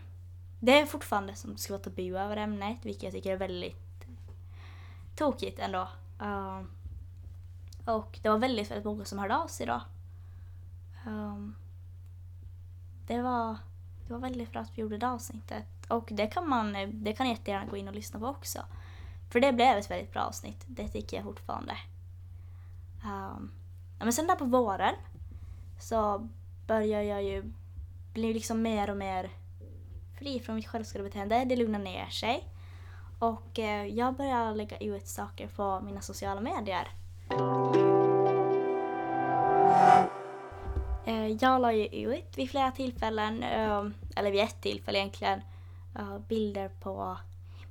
Det 0.61 0.81
är 0.81 0.87
fortfarande 0.87 1.35
som 1.35 1.57
ska 1.57 1.73
vara 1.73 1.83
tabu 1.83 2.19
över 2.19 2.37
ämnet, 2.37 2.79
vilket 2.83 3.03
jag 3.03 3.13
tycker 3.13 3.33
är 3.33 3.37
väldigt 3.37 4.07
tokigt 5.17 5.59
ändå. 5.59 5.89
Uh, 6.23 6.63
och 7.85 8.19
det 8.23 8.29
var 8.29 8.39
väldigt, 8.39 8.71
väldigt 8.71 8.85
många 8.85 9.05
som 9.05 9.19
hörde 9.19 9.37
av 9.37 9.47
sig 9.47 9.67
då. 9.67 9.83
Um, 11.07 11.57
det, 13.07 13.23
var, 13.23 13.57
det 14.07 14.13
var 14.13 14.21
väldigt 14.21 14.53
bra 14.53 14.61
att 14.61 14.79
vi 14.79 14.83
gjorde 14.83 14.99
det 14.99 15.09
avsnittet. 15.09 15.67
Och 15.89 16.09
det 16.13 16.27
kan 16.27 16.49
man 16.49 16.77
det 16.93 17.13
kan 17.13 17.29
jättegärna 17.29 17.67
gå 17.67 17.77
in 17.77 17.89
och 17.89 17.95
lyssna 17.95 18.21
på 18.21 18.27
också. 18.27 18.59
För 19.33 19.41
det 19.41 19.53
blev 19.53 19.77
ett 19.77 19.91
väldigt 19.91 20.13
bra 20.13 20.23
avsnitt. 20.23 20.65
Det 20.67 20.89
tycker 20.89 21.17
jag 21.17 21.25
fortfarande. 21.25 21.73
Um, 23.05 23.53
ja, 23.99 24.05
men 24.05 24.13
sen 24.13 24.27
där 24.27 24.37
på 24.37 24.45
våren 24.45 24.95
så 25.81 26.29
börjar 26.67 27.03
jag 27.03 27.23
ju 27.23 27.53
bli 28.13 28.35
liksom 28.35 28.63
mer 28.63 28.91
och 28.91 28.97
mer 28.97 29.31
fri 30.19 30.41
från 30.41 30.57
mitt 30.57 30.67
självskadebeteende. 30.67 31.45
Det 31.45 31.57
lugnar 31.57 31.79
ner 31.79 32.07
sig. 32.07 32.49
Och 33.19 33.59
eh, 33.59 33.87
jag 33.87 34.17
börjar 34.17 34.55
lägga 34.55 34.77
ut 34.79 35.09
saker 35.09 35.49
på 35.49 35.81
mina 35.81 36.01
sociala 36.01 36.41
medier. 36.41 36.89
Jag 41.41 41.61
la 41.61 41.73
ju 41.73 41.87
ut 41.87 42.39
vid 42.39 42.51
flera 42.51 42.71
tillfällen, 42.71 43.43
ehm, 43.43 43.95
eller 44.17 44.31
vid 44.31 44.41
ett 44.41 44.61
tillfälle 44.61 44.99
egentligen, 44.99 45.41
eh, 45.99 46.19
bilder 46.19 46.69
på 46.69 47.17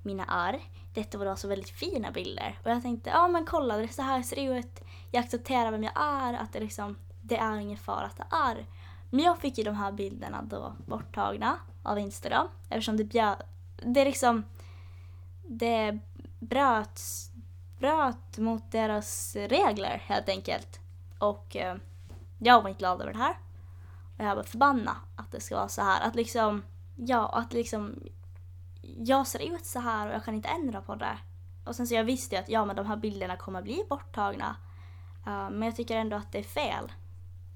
mina 0.03 0.23
arr. 0.23 0.59
Detta 0.93 1.17
var 1.17 1.25
då 1.25 1.35
så 1.35 1.47
väldigt 1.47 1.69
fina 1.69 2.11
bilder. 2.11 2.59
Och 2.63 2.71
jag 2.71 2.81
tänkte, 2.81 3.09
ja 3.09 3.27
men 3.27 3.45
kolla, 3.45 3.77
det 3.77 3.83
är 3.83 3.87
så 3.87 4.01
här 4.01 4.23
ser 4.23 4.35
det 4.35 4.59
ut. 4.59 4.81
Jag 5.11 5.23
accepterar 5.23 5.71
vem 5.71 5.83
jag 5.83 5.93
är, 5.95 6.33
att 6.33 6.53
det 6.53 6.59
liksom, 6.59 6.95
det 7.21 7.37
är 7.37 7.57
ingen 7.57 7.77
fara 7.77 8.05
att 8.05 8.17
det 8.17 8.35
är. 8.35 8.65
Men 9.09 9.25
jag 9.25 9.37
fick 9.37 9.57
ju 9.57 9.63
de 9.63 9.75
här 9.75 9.91
bilderna 9.91 10.41
då 10.41 10.73
borttagna 10.85 11.57
av 11.83 11.99
Instagram 11.99 12.47
eftersom 12.69 12.97
det 12.97 13.03
bjöd, 13.03 13.43
det 13.85 14.05
liksom, 14.05 14.45
det 15.47 15.99
bröt, 16.39 17.01
bröt 17.79 18.37
mot 18.37 18.71
deras 18.71 19.35
regler 19.35 20.03
helt 20.05 20.29
enkelt. 20.29 20.79
Och 21.19 21.55
eh, 21.55 21.75
jag 22.39 22.61
var 22.61 22.69
inte 22.69 22.79
glad 22.79 23.01
över 23.01 23.13
det 23.13 23.19
här 23.19 23.37
behöva 24.21 24.43
förbanna 24.43 24.95
att 25.15 25.31
det 25.31 25.39
ska 25.39 25.55
vara 25.55 25.69
så 25.69 25.81
här. 25.81 26.01
Att 26.01 26.15
liksom, 26.15 26.63
ja, 26.95 27.29
att 27.29 27.53
liksom, 27.53 27.95
jag 28.81 29.27
ser 29.27 29.55
ut 29.55 29.65
så 29.65 29.79
här 29.79 30.07
och 30.07 30.13
jag 30.13 30.25
kan 30.25 30.35
inte 30.35 30.49
ändra 30.49 30.81
på 30.81 30.95
det. 30.95 31.17
Och 31.65 31.75
sen 31.75 31.87
så 31.87 31.93
jag 31.93 32.03
visste 32.03 32.35
ju 32.35 32.41
att 32.41 32.49
ja, 32.49 32.65
men 32.65 32.75
de 32.75 32.85
här 32.85 32.97
bilderna 32.97 33.37
kommer 33.37 33.61
bli 33.61 33.83
borttagna. 33.89 34.55
Uh, 35.27 35.49
men 35.49 35.61
jag 35.61 35.75
tycker 35.75 35.97
ändå 35.97 36.17
att 36.17 36.31
det 36.31 36.39
är 36.39 36.43
fel 36.43 36.91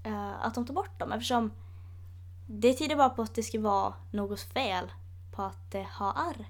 uh, 0.08 0.45
att 0.45 0.56
de 0.56 0.65
tar 0.65 0.73
bort 0.73 0.99
dem 0.99 1.12
eftersom 1.12 1.51
det 2.47 2.73
tyder 2.73 2.95
bara 2.95 3.10
på 3.10 3.21
att 3.21 3.36
det 3.36 3.43
ska 3.43 3.62
vara 3.62 3.93
något 4.12 4.39
fel 4.39 4.91
på 5.32 5.41
att 5.41 5.71
det 5.71 5.88
har 5.91 6.10
arr. 6.10 6.45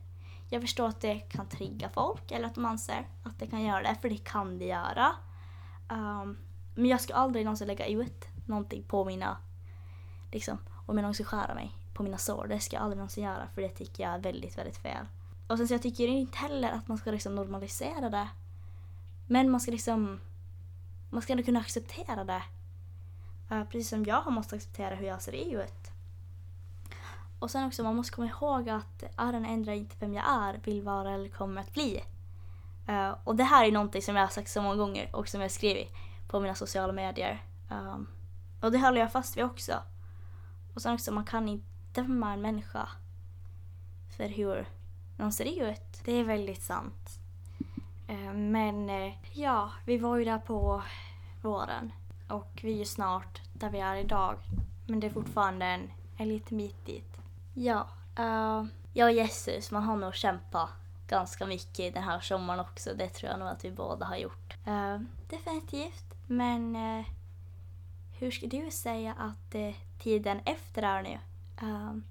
Jag 0.50 0.62
förstår 0.62 0.88
att 0.88 1.02
det 1.02 1.20
kan 1.20 1.48
trigga 1.50 1.90
folk 1.90 2.32
eller 2.32 2.46
att 2.46 2.56
de 2.56 2.66
anser 2.66 3.08
att 3.24 3.40
det 3.40 3.48
kan 3.48 3.64
göra 3.64 3.82
det, 3.82 3.96
för 4.02 4.10
det 4.10 4.18
kan 4.18 4.58
det 4.60 4.66
göra. 4.66 5.12
Um, 5.90 6.38
men 6.76 6.86
jag 6.86 7.02
ska 7.02 7.14
aldrig 7.14 7.46
någonsin 7.46 7.68
lägga 7.68 7.88
ut 7.88 8.26
någonting 8.48 8.84
på 8.84 9.06
mina, 9.06 9.38
liksom, 10.32 10.58
om 10.86 10.98
jag 10.98 11.02
någonsin 11.02 11.26
skära 11.26 11.56
mig 11.56 11.72
på 11.94 12.04
mina 12.04 12.18
sår. 12.18 12.48
Det 12.48 12.60
ska 12.60 12.76
jag 12.76 12.84
aldrig 12.84 12.98
någonsin 12.98 13.24
göra 13.24 13.48
för 13.54 13.62
det 13.62 13.70
tycker 13.70 14.04
jag 14.04 14.14
är 14.14 14.20
väldigt, 14.20 14.58
väldigt 14.58 14.78
fel. 14.78 15.06
Och 15.48 15.58
sen 15.58 15.68
så 15.68 15.74
jag 15.74 15.82
tycker 15.82 16.08
inte 16.08 16.38
heller 16.38 16.72
att 16.72 16.88
man 16.88 16.98
ska 16.98 17.12
liksom 17.12 17.36
normalisera 17.36 18.10
det. 18.10 18.28
Men 19.28 19.52
man 19.52 19.60
ska 19.60 19.72
liksom, 19.72 20.20
man 21.10 21.22
ska 21.22 21.34
ändå 21.34 21.44
kunna 21.44 21.60
acceptera 21.60 22.24
det. 22.24 22.44
Uh, 23.52 23.64
precis 23.64 23.90
som 23.90 24.06
jag 24.06 24.22
har 24.22 24.32
måste 24.32 24.56
acceptera 24.56 24.96
hur 24.96 25.08
jag 25.08 25.22
ser 25.22 25.32
ut. 25.62 25.92
Och 27.40 27.52
sen 27.52 27.68
också, 27.68 27.84
man 27.84 27.96
måste 27.96 28.16
komma 28.16 28.28
ihåg 28.28 28.70
att 28.70 29.04
ärren 29.18 29.46
ändrar 29.46 29.74
inte 29.74 29.96
vem 30.00 30.14
jag 30.14 30.26
är, 30.30 30.60
vill 30.64 30.82
vara 30.82 31.12
eller 31.12 31.30
kommer 31.30 31.62
att 31.62 31.74
bli. 31.74 32.04
Uh, 32.90 33.16
och 33.24 33.36
det 33.36 33.44
här 33.44 33.66
är 33.66 33.72
någonting 33.72 34.02
som 34.02 34.16
jag 34.16 34.24
har 34.24 34.30
sagt 34.30 34.50
så 34.50 34.62
många 34.62 34.76
gånger 34.76 35.16
och 35.16 35.28
som 35.28 35.42
jag 35.42 35.52
skrivit 35.52 35.90
på 36.28 36.40
mina 36.40 36.56
sociala 36.56 36.94
medier. 36.94 37.44
Um, 37.70 38.08
och 38.62 38.72
det 38.72 38.78
håller 38.78 39.02
jag 39.02 39.12
fast 39.12 39.38
vid 39.38 39.44
också. 39.44 39.74
Och 40.76 40.82
sen 40.82 40.94
också, 40.94 41.12
man 41.12 41.26
kan 41.26 41.50
inte 41.50 41.66
döma 41.94 42.34
en 42.34 42.42
människa 42.42 42.90
för 44.18 44.28
hur 44.28 44.70
de 45.18 45.32
ser 45.32 45.70
ut. 45.70 46.02
Det 46.04 46.12
är 46.12 46.24
väldigt 46.24 46.64
sant. 46.64 47.20
Eh, 48.08 48.34
men 48.34 48.90
eh, 48.90 49.14
ja, 49.34 49.72
vi 49.86 49.98
var 49.98 50.18
ju 50.18 50.26
där 50.26 50.40
på 50.40 50.84
våren 51.42 51.92
och 52.28 52.60
vi 52.64 52.74
är 52.74 52.78
ju 52.78 52.86
snart 52.86 53.42
där 53.54 53.70
vi 53.70 53.80
är 53.80 53.96
idag. 53.96 54.36
Men 54.88 55.00
det 55.00 55.08
är 55.08 55.12
fortfarande 55.12 55.66
en, 55.66 55.92
en 56.18 56.28
liten 56.28 56.58
bit 56.58 56.86
dit. 56.86 57.18
Ja, 57.54 57.88
eh, 58.18 58.24
uh, 58.24 58.66
jag 58.94 59.06
och 59.06 59.16
Jesus, 59.16 59.72
man 59.72 59.84
har 59.84 59.96
nog 59.96 60.16
kämpat 60.16 60.70
ganska 61.08 61.46
mycket 61.46 61.94
den 61.94 62.04
här 62.04 62.20
sommaren 62.20 62.60
också. 62.60 62.94
Det 62.94 63.10
tror 63.10 63.32
jag 63.32 63.40
nog 63.40 63.48
att 63.48 63.66
vi 63.66 63.72
båda 63.72 64.06
har 64.06 64.16
gjort. 64.16 64.54
Uh, 64.68 65.00
definitivt. 65.30 66.06
Men 66.28 66.76
uh, 66.76 67.06
hur 68.20 68.32
skulle 68.32 68.62
du 68.62 68.72
säga 68.72 69.14
att 69.14 69.56
eh, 69.56 69.76
tiden 70.00 70.40
efter 70.46 70.84
ehm, 70.84 70.96
är 70.96 71.04
nu? 71.04 71.20
Um, 71.62 72.04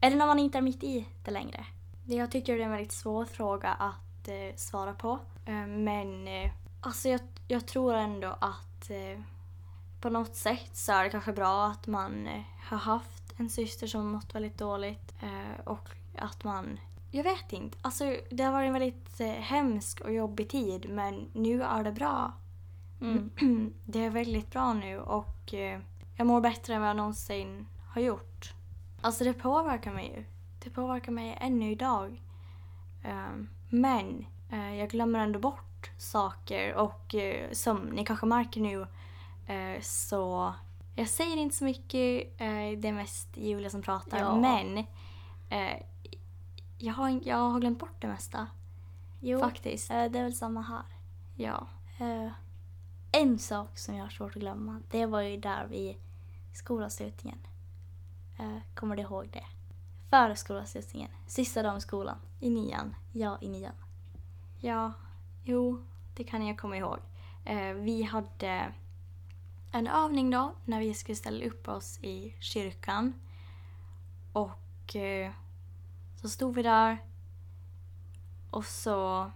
eller 0.00 0.16
när 0.16 0.26
man 0.26 0.38
inte 0.38 0.58
är 0.58 0.62
mitt 0.62 0.84
i 0.84 1.06
det 1.24 1.30
längre? 1.30 1.66
Jag 2.06 2.30
tycker 2.30 2.56
det 2.56 2.62
är 2.62 2.64
en 2.64 2.70
väldigt 2.70 2.92
svår 2.92 3.24
fråga 3.24 3.68
att 3.68 4.28
eh, 4.28 4.56
svara 4.56 4.94
på. 4.94 5.18
Eh, 5.46 5.66
men 5.66 6.28
eh, 6.28 6.50
alltså 6.80 7.08
jag, 7.08 7.20
jag 7.48 7.66
tror 7.66 7.94
ändå 7.94 8.36
att 8.40 8.90
eh, 8.90 9.20
på 10.00 10.10
något 10.10 10.36
sätt 10.36 10.70
så 10.76 10.92
är 10.92 11.04
det 11.04 11.10
kanske 11.10 11.32
bra 11.32 11.66
att 11.66 11.86
man 11.86 12.26
eh, 12.26 12.42
har 12.62 12.78
haft 12.78 13.34
en 13.36 13.50
syster 13.50 13.86
som 13.86 14.10
mått 14.10 14.34
väldigt 14.34 14.58
dåligt 14.58 15.14
eh, 15.22 15.60
och 15.64 15.88
att 16.18 16.44
man 16.44 16.78
jag 17.10 17.24
vet 17.24 17.52
inte. 17.52 17.78
Alltså, 17.82 18.16
det 18.30 18.42
har 18.42 18.52
varit 18.52 18.66
en 18.66 18.72
väldigt 18.72 19.20
eh, 19.20 19.26
hemsk 19.28 20.00
och 20.00 20.12
jobbig 20.12 20.48
tid 20.48 20.86
men 20.90 21.28
nu 21.32 21.62
är 21.62 21.84
det 21.84 21.92
bra. 21.92 22.32
Mm. 23.00 23.30
det 23.84 24.04
är 24.04 24.10
väldigt 24.10 24.50
bra 24.50 24.72
nu 24.72 24.98
och 24.98 25.54
eh, 25.54 25.80
jag 26.16 26.26
mår 26.26 26.40
bättre 26.40 26.74
än 26.74 26.80
vad 26.80 26.88
jag 26.90 26.96
någonsin 26.96 27.66
har 27.94 28.00
gjort. 28.02 28.54
Alltså 29.00 29.24
det 29.24 29.32
påverkar 29.32 29.92
mig 29.92 30.06
ju. 30.16 30.24
Det 30.64 30.70
påverkar 30.70 31.12
mig 31.12 31.38
ännu 31.40 31.70
idag. 31.70 32.22
Ehm, 33.04 33.48
men 33.70 34.26
eh, 34.50 34.74
jag 34.74 34.90
glömmer 34.90 35.18
ändå 35.18 35.38
bort 35.38 35.90
saker 35.98 36.74
och 36.74 37.14
eh, 37.14 37.50
som 37.52 37.78
ni 37.78 38.04
kanske 38.04 38.26
märker 38.26 38.60
nu 38.60 38.86
så 39.80 40.54
jag 40.96 41.08
säger 41.08 41.36
inte 41.36 41.56
så 41.56 41.64
mycket. 41.64 42.38
det 42.78 42.88
är 42.88 42.92
mest 42.92 43.36
Julia 43.36 43.70
som 43.70 43.82
pratar. 43.82 44.18
Ja. 44.18 44.36
Men 44.36 44.86
jag, 46.78 46.94
har, 46.94 47.20
jag 47.22 47.36
har 47.36 47.60
glömt 47.60 47.78
bort 47.78 48.00
det 48.00 48.06
mesta. 48.06 48.46
Jo, 49.20 49.40
Faktiskt. 49.40 49.88
det 49.88 49.94
är 49.94 50.08
väl 50.08 50.34
samma 50.34 50.62
här. 50.62 50.84
Ja. 51.36 51.66
Eh, 51.98 52.32
en 53.14 53.38
sak 53.38 53.78
som 53.78 53.94
jag 53.94 54.04
har 54.04 54.10
svårt 54.10 54.36
att 54.36 54.42
glömma, 54.42 54.80
det 54.90 55.06
var 55.06 55.20
ju 55.20 55.36
där 55.36 55.66
vid 55.66 55.96
skolavslutningen. 56.52 57.38
Eh, 58.38 58.58
kommer 58.74 58.96
du 58.96 59.02
ihåg 59.02 59.28
det? 59.32 59.44
Före 60.10 60.36
skolavslutningen, 60.36 61.10
sista 61.26 61.62
dagen 61.62 61.76
i 61.76 61.80
skolan, 61.80 62.16
i 62.40 62.50
nian. 62.50 62.94
Ja, 63.12 63.38
i 63.40 63.48
nian. 63.48 63.74
Ja, 64.60 64.92
jo, 65.44 65.84
det 66.16 66.24
kan 66.24 66.46
jag 66.46 66.58
komma 66.58 66.76
ihåg. 66.76 66.98
Eh, 67.44 67.72
vi 67.72 68.02
hade 68.02 68.72
en 69.72 69.86
övning 69.86 70.30
då 70.30 70.52
när 70.64 70.80
vi 70.80 70.94
skulle 70.94 71.16
ställa 71.16 71.44
upp 71.44 71.68
oss 71.68 71.98
i 72.02 72.34
kyrkan. 72.40 73.12
Och 74.32 74.96
eh, 74.96 75.32
så 76.16 76.28
stod 76.28 76.54
vi 76.54 76.62
där 76.62 76.98
och 78.50 78.64
så, 78.64 79.30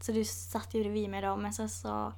så 0.00 0.12
du 0.12 0.24
satt 0.24 0.74
ju 0.74 0.80
bredvid 0.80 1.10
mig 1.10 1.22
då 1.22 1.36
men 1.36 1.52
sen 1.52 1.68
så 1.68 2.12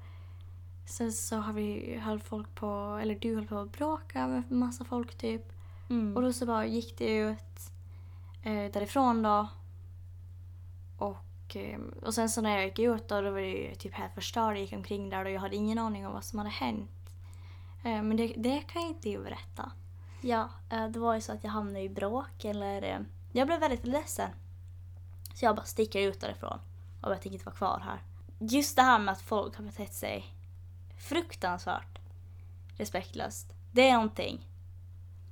Sen 0.86 1.12
så 1.12 1.36
har 1.36 1.52
vi, 1.52 1.96
höll 1.98 2.20
folk 2.20 2.54
på, 2.54 2.98
eller 3.02 3.14
du 3.14 3.34
höll 3.34 3.46
på 3.46 3.58
att 3.58 3.72
bråka 3.72 4.26
med 4.26 4.50
massa 4.50 4.84
folk 4.84 5.14
typ. 5.18 5.52
Mm. 5.90 6.16
Och 6.16 6.22
då 6.22 6.32
så 6.32 6.46
bara 6.46 6.66
gick 6.66 6.98
det 6.98 7.16
ut 7.16 7.70
eh, 8.42 8.72
därifrån 8.72 9.22
då. 9.22 9.48
Och, 10.98 11.56
eh, 11.56 11.80
och 12.02 12.14
sen 12.14 12.28
så 12.28 12.40
när 12.40 12.50
jag 12.56 12.64
gick 12.64 12.78
ut 12.78 13.08
då, 13.08 13.20
då 13.20 13.30
var 13.30 13.40
det 13.40 13.46
ju 13.46 13.74
typ 13.74 13.94
helt 13.94 14.14
förstörd. 14.14 14.54
Jag 14.54 14.60
gick 14.60 14.72
omkring 14.72 15.10
där 15.10 15.24
och 15.24 15.30
jag 15.30 15.40
hade 15.40 15.56
ingen 15.56 15.78
aning 15.78 16.06
om 16.06 16.12
vad 16.12 16.24
som 16.24 16.38
hade 16.38 16.50
hänt. 16.50 16.90
Eh, 17.84 18.02
men 18.02 18.16
det, 18.16 18.34
det 18.36 18.60
kan 18.60 18.82
jag 18.82 18.90
inte 18.90 19.18
berätta. 19.18 19.72
Ja, 20.20 20.48
eh, 20.70 20.88
det 20.88 20.98
var 20.98 21.14
ju 21.14 21.20
så 21.20 21.32
att 21.32 21.44
jag 21.44 21.50
hamnade 21.50 21.80
i 21.80 21.88
bråk 21.88 22.44
eller... 22.44 22.82
eh, 22.82 22.98
Jag 23.32 23.46
blev 23.46 23.60
väldigt 23.60 23.86
ledsen. 23.86 24.30
Så 25.34 25.44
jag 25.44 25.56
bara 25.56 25.66
sticker 25.66 26.00
ut 26.00 26.20
därifrån. 26.20 26.58
Och 27.02 27.12
jag 27.12 27.20
tänker 27.22 27.32
inte 27.32 27.44
vara 27.46 27.56
kvar 27.56 27.80
här. 27.84 28.02
Just 28.38 28.76
det 28.76 28.82
här 28.82 28.98
med 28.98 29.12
att 29.12 29.20
folk 29.22 29.56
har 29.56 29.64
betett 29.64 29.94
sig 29.94 30.24
fruktansvärt 31.08 31.98
respektlöst. 32.78 33.52
Det 33.72 33.88
är 33.88 33.92
någonting 33.92 34.46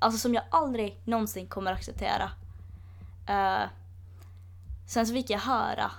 alltså 0.05 0.19
som 0.19 0.35
jag 0.35 0.45
aldrig 0.51 1.01
någonsin 1.05 1.47
kommer 1.47 1.73
acceptera. 1.73 2.31
Uh, 3.31 3.69
sen 4.87 5.07
så 5.07 5.13
fick 5.13 5.31
jag 5.31 5.39
höra 5.39 5.91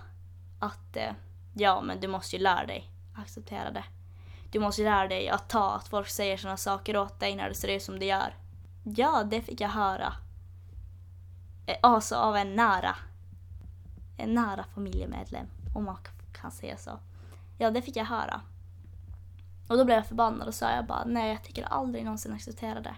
att 0.60 0.98
uh, 0.98 1.16
ja, 1.54 1.82
men 1.82 2.00
du 2.00 2.08
måste 2.08 2.36
ju 2.36 2.42
lära 2.42 2.66
dig 2.66 2.90
acceptera 3.16 3.72
det. 3.72 3.84
Du 4.52 4.60
måste 4.60 4.82
ju 4.82 4.88
lära 4.88 5.08
dig 5.08 5.30
att 5.30 5.50
ta 5.50 5.76
att 5.76 5.88
folk 5.88 6.08
säger 6.08 6.38
sådana 6.38 6.58
saker 6.58 6.98
åt 6.98 7.20
dig 7.20 7.36
när 7.36 7.50
det 7.50 7.56
ser 7.56 7.68
ut 7.68 7.84
som 7.84 8.00
det 8.00 8.06
gör. 8.06 8.36
Ja, 8.84 9.24
det 9.24 9.42
fick 9.42 9.62
jag 9.62 9.70
höra. 9.70 10.14
Eh, 11.66 11.78
alltså 11.82 12.16
av 12.16 12.36
en 12.36 12.56
nära, 12.56 12.96
en 14.18 14.34
nära 14.34 14.64
familjemedlem, 14.64 15.46
om 15.76 15.84
man 15.84 15.98
kan 16.42 16.52
säga 16.52 16.78
så. 16.78 17.00
Ja, 17.58 17.72
det 17.72 17.82
fick 17.82 17.96
jag 17.96 18.06
höra. 18.06 18.42
Och 19.68 19.78
då 19.78 19.86
blev 19.86 19.98
jag 19.98 20.08
förbannad 20.08 20.48
och 20.48 20.54
sa 20.54 20.72
jag 20.72 20.86
bara 20.86 21.06
nej, 21.06 21.30
jag 21.30 21.44
tänker 21.44 21.64
aldrig 21.64 22.04
någonsin 22.04 22.34
acceptera 22.34 22.82
det. 22.82 22.96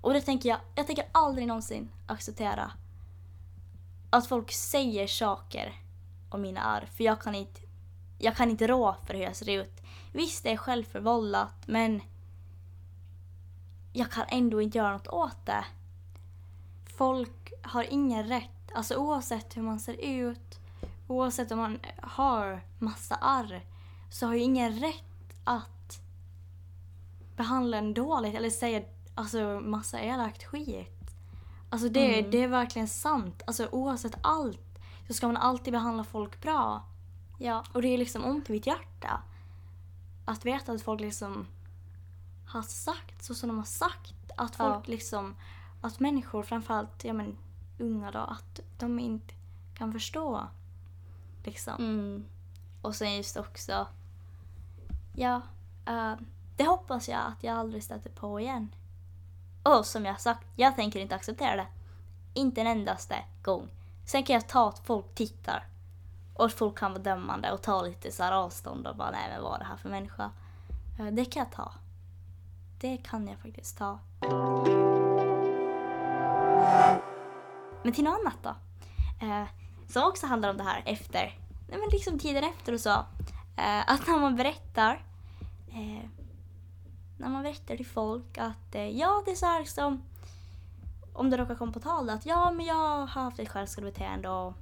Och 0.00 0.12
det 0.12 0.20
tänker 0.20 0.48
jag, 0.48 0.58
jag 0.74 0.86
tänker 0.86 1.04
aldrig 1.12 1.46
någonsin 1.46 1.90
acceptera 2.06 2.72
att 4.10 4.26
folk 4.26 4.52
säger 4.52 5.06
saker 5.06 5.72
om 6.30 6.42
mina 6.42 6.60
ärr 6.60 6.86
för 6.86 7.04
jag 7.04 7.20
kan 7.20 7.34
inte, 7.34 7.60
jag 8.18 8.36
kan 8.36 8.50
inte 8.50 8.66
rå 8.66 8.96
för 9.06 9.14
hur 9.14 9.22
jag 9.22 9.36
ser 9.36 9.48
ut. 9.48 9.82
Visst, 10.12 10.42
det 10.42 10.52
är 10.52 10.56
självförvållat, 10.56 11.66
men 11.66 12.00
jag 13.92 14.10
kan 14.10 14.24
ändå 14.28 14.62
inte 14.62 14.78
göra 14.78 14.92
något 14.92 15.08
åt 15.08 15.46
det. 15.46 15.64
Folk 16.96 17.52
har 17.62 17.82
ingen 17.82 18.28
rätt, 18.28 18.72
alltså 18.74 18.96
oavsett 18.96 19.56
hur 19.56 19.62
man 19.62 19.80
ser 19.80 19.94
ut, 19.94 20.58
oavsett 21.08 21.52
om 21.52 21.58
man 21.58 21.78
har 22.02 22.60
massa 22.78 23.14
arr, 23.14 23.62
så 24.10 24.26
har 24.26 24.34
ju 24.34 24.40
ingen 24.40 24.72
rätt 24.72 25.13
att 25.44 26.00
behandla 27.36 27.76
en 27.78 27.94
dåligt 27.94 28.34
eller 28.34 28.50
säga 28.50 28.82
alltså, 29.14 29.60
massa 29.60 30.00
elakt 30.00 30.44
skit. 30.44 30.90
Alltså 31.70 31.88
det, 31.88 32.18
Mm. 32.18 32.30
det 32.30 32.38
är 32.42 32.48
verkligen 32.48 32.88
sant. 32.88 33.42
Alltså 33.46 33.68
oavsett 33.72 34.14
allt 34.22 34.78
så 35.08 35.14
ska 35.14 35.26
man 35.26 35.36
alltid 35.36 35.72
behandla 35.72 36.04
folk 36.04 36.40
bra. 36.40 36.84
Ja, 37.38 37.64
Och 37.72 37.82
det 37.82 37.88
är 37.88 37.98
liksom 37.98 38.24
ont 38.24 38.48
i 38.50 38.52
mitt 38.52 38.66
hjärta. 38.66 39.22
Att 40.24 40.44
veta 40.44 40.72
att 40.72 40.82
folk 40.82 41.00
liksom 41.00 41.46
har 42.46 42.62
sagt 42.62 43.24
så 43.24 43.34
som 43.34 43.48
de 43.48 43.58
har 43.58 43.64
sagt. 43.64 44.14
Att 44.36 44.56
folk 44.56 44.74
Ja. 44.88 44.90
liksom, 44.90 45.34
att 45.80 46.00
människor 46.00 46.42
framförallt, 46.42 47.04
ja 47.04 47.12
men 47.12 47.36
unga 47.78 48.10
då, 48.10 48.18
att 48.18 48.60
de 48.78 48.98
inte 48.98 49.34
kan 49.74 49.92
förstå. 49.92 50.48
Liksom. 51.44 51.74
Mm. 51.78 52.24
Och 52.82 52.94
sen 52.94 53.16
just 53.16 53.36
också, 53.36 53.86
ja, 55.14 55.40
uh, 55.88 56.14
det 56.56 56.64
hoppas 56.64 57.08
jag 57.08 57.20
att 57.20 57.44
jag 57.44 57.56
aldrig 57.56 57.82
stöter 57.82 58.10
på 58.10 58.40
igen. 58.40 58.74
Och 59.62 59.86
som 59.86 60.04
jag 60.04 60.20
sagt, 60.20 60.46
jag 60.56 60.76
tänker 60.76 61.00
inte 61.00 61.14
acceptera 61.14 61.56
det. 61.56 61.66
Inte 62.34 62.60
en 62.60 62.66
endaste 62.66 63.16
gång. 63.42 63.68
Sen 64.06 64.22
kan 64.24 64.34
jag 64.34 64.48
ta 64.48 64.68
att 64.68 64.78
folk 64.78 65.14
tittar 65.14 65.66
och 66.34 66.44
att 66.44 66.52
folk 66.52 66.78
kan 66.78 66.92
vara 66.92 67.02
dömande 67.02 67.52
och 67.52 67.62
ta 67.62 67.82
lite 67.82 68.12
så 68.12 68.22
här 68.22 68.32
avstånd 68.32 68.86
och 68.86 68.96
bara 68.96 69.10
nej 69.10 69.30
men 69.30 69.42
vad 69.42 69.54
är 69.54 69.58
det 69.58 69.64
här 69.64 69.76
för 69.76 69.88
människa? 69.88 70.30
Uh, 71.00 71.06
Det 71.06 71.24
kan 71.24 71.40
jag 71.40 71.52
ta. 71.52 71.72
Det 72.80 72.96
kan 72.96 73.28
jag 73.28 73.38
faktiskt 73.38 73.78
ta. 73.78 73.98
Men 77.82 77.92
till 77.92 78.04
något 78.04 78.18
annat 78.20 78.38
då. 78.42 78.54
Eh, 79.26 79.44
som 79.88 80.02
också 80.02 80.26
handlar 80.26 80.50
om 80.50 80.56
det 80.56 80.64
här 80.64 80.82
efter. 80.86 81.38
Nej 81.68 81.78
men 81.78 81.88
liksom 81.92 82.18
tiden 82.18 82.44
efter 82.44 82.72
och 82.72 82.80
så. 82.80 83.04
Eh, 83.56 83.90
att 83.90 84.06
när 84.06 84.18
man 84.18 84.36
berättar. 84.36 85.02
Eh, 85.68 86.08
när 87.18 87.28
man 87.28 87.42
berättar 87.42 87.76
till 87.76 87.86
folk 87.86 88.38
att 88.38 88.74
eh, 88.74 88.88
ja 88.88 89.22
det 89.24 89.30
är 89.30 89.34
så 89.34 89.46
här 89.46 89.64
som. 89.64 90.02
Om 91.12 91.30
det 91.30 91.36
råkar 91.36 91.54
komma 91.54 91.72
på 91.72 91.80
tal 91.80 92.10
att 92.10 92.26
ja 92.26 92.50
men 92.50 92.66
jag 92.66 92.74
har 92.74 93.06
haft 93.06 93.38
ett 93.38 93.48
självskadebeteende 93.48 94.28
och. 94.28 94.54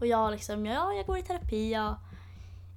Och 0.00 0.06
jag 0.06 0.30
liksom, 0.32 0.66
ja 0.66 0.92
jag 0.92 1.06
går 1.06 1.18
i 1.18 1.22
terapi 1.22 1.78
och. 1.78 1.94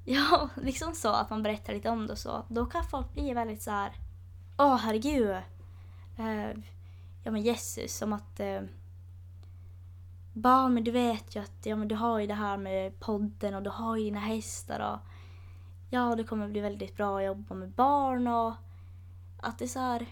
Ja, 0.06 0.50
liksom 0.62 0.96
så 0.96 1.10
att 1.10 1.30
man 1.30 1.44
berättar 1.44 1.74
lite 1.74 1.90
om 1.90 2.08
det 2.08 2.14
och 2.14 2.20
så. 2.20 2.46
Då 2.48 2.66
kan 2.66 2.84
folk 2.84 3.14
bli 3.14 3.34
väldigt 3.34 3.62
så 3.62 3.72
här. 3.72 3.92
Åh 4.58 4.78
herregud. 4.78 5.32
Eh, 6.18 6.50
ja 7.24 7.32
men 7.32 7.42
Jesus, 7.42 7.98
som 7.98 8.14
att. 8.14 8.40
Eh, 8.40 8.62
bara, 10.34 10.70
men 10.70 10.84
du 10.84 10.92
vet 10.92 11.36
ju 11.36 11.40
att 11.40 11.66
ja, 11.66 11.76
men 11.76 11.88
du 11.88 11.96
har 11.96 12.20
ju 12.20 12.28
det 12.28 12.34
här 12.34 12.58
med 12.58 13.00
podden 13.00 13.56
och 13.56 13.64
du 13.64 13.70
har 13.70 13.98
ju 13.98 14.04
dina 14.04 14.20
hästar 14.20 14.80
och 14.80 15.00
ja, 15.90 16.16
det 16.16 16.24
kommer 16.24 16.48
bli 16.48 16.62
väldigt 16.62 16.96
bra 16.96 17.18
att 17.18 17.26
jobba 17.26 17.56
med 17.56 17.70
barn 17.70 18.28
och 18.28 18.54
att 19.42 19.60
det 19.60 19.66
är 19.66 19.70
så 19.70 19.80
här, 19.80 20.06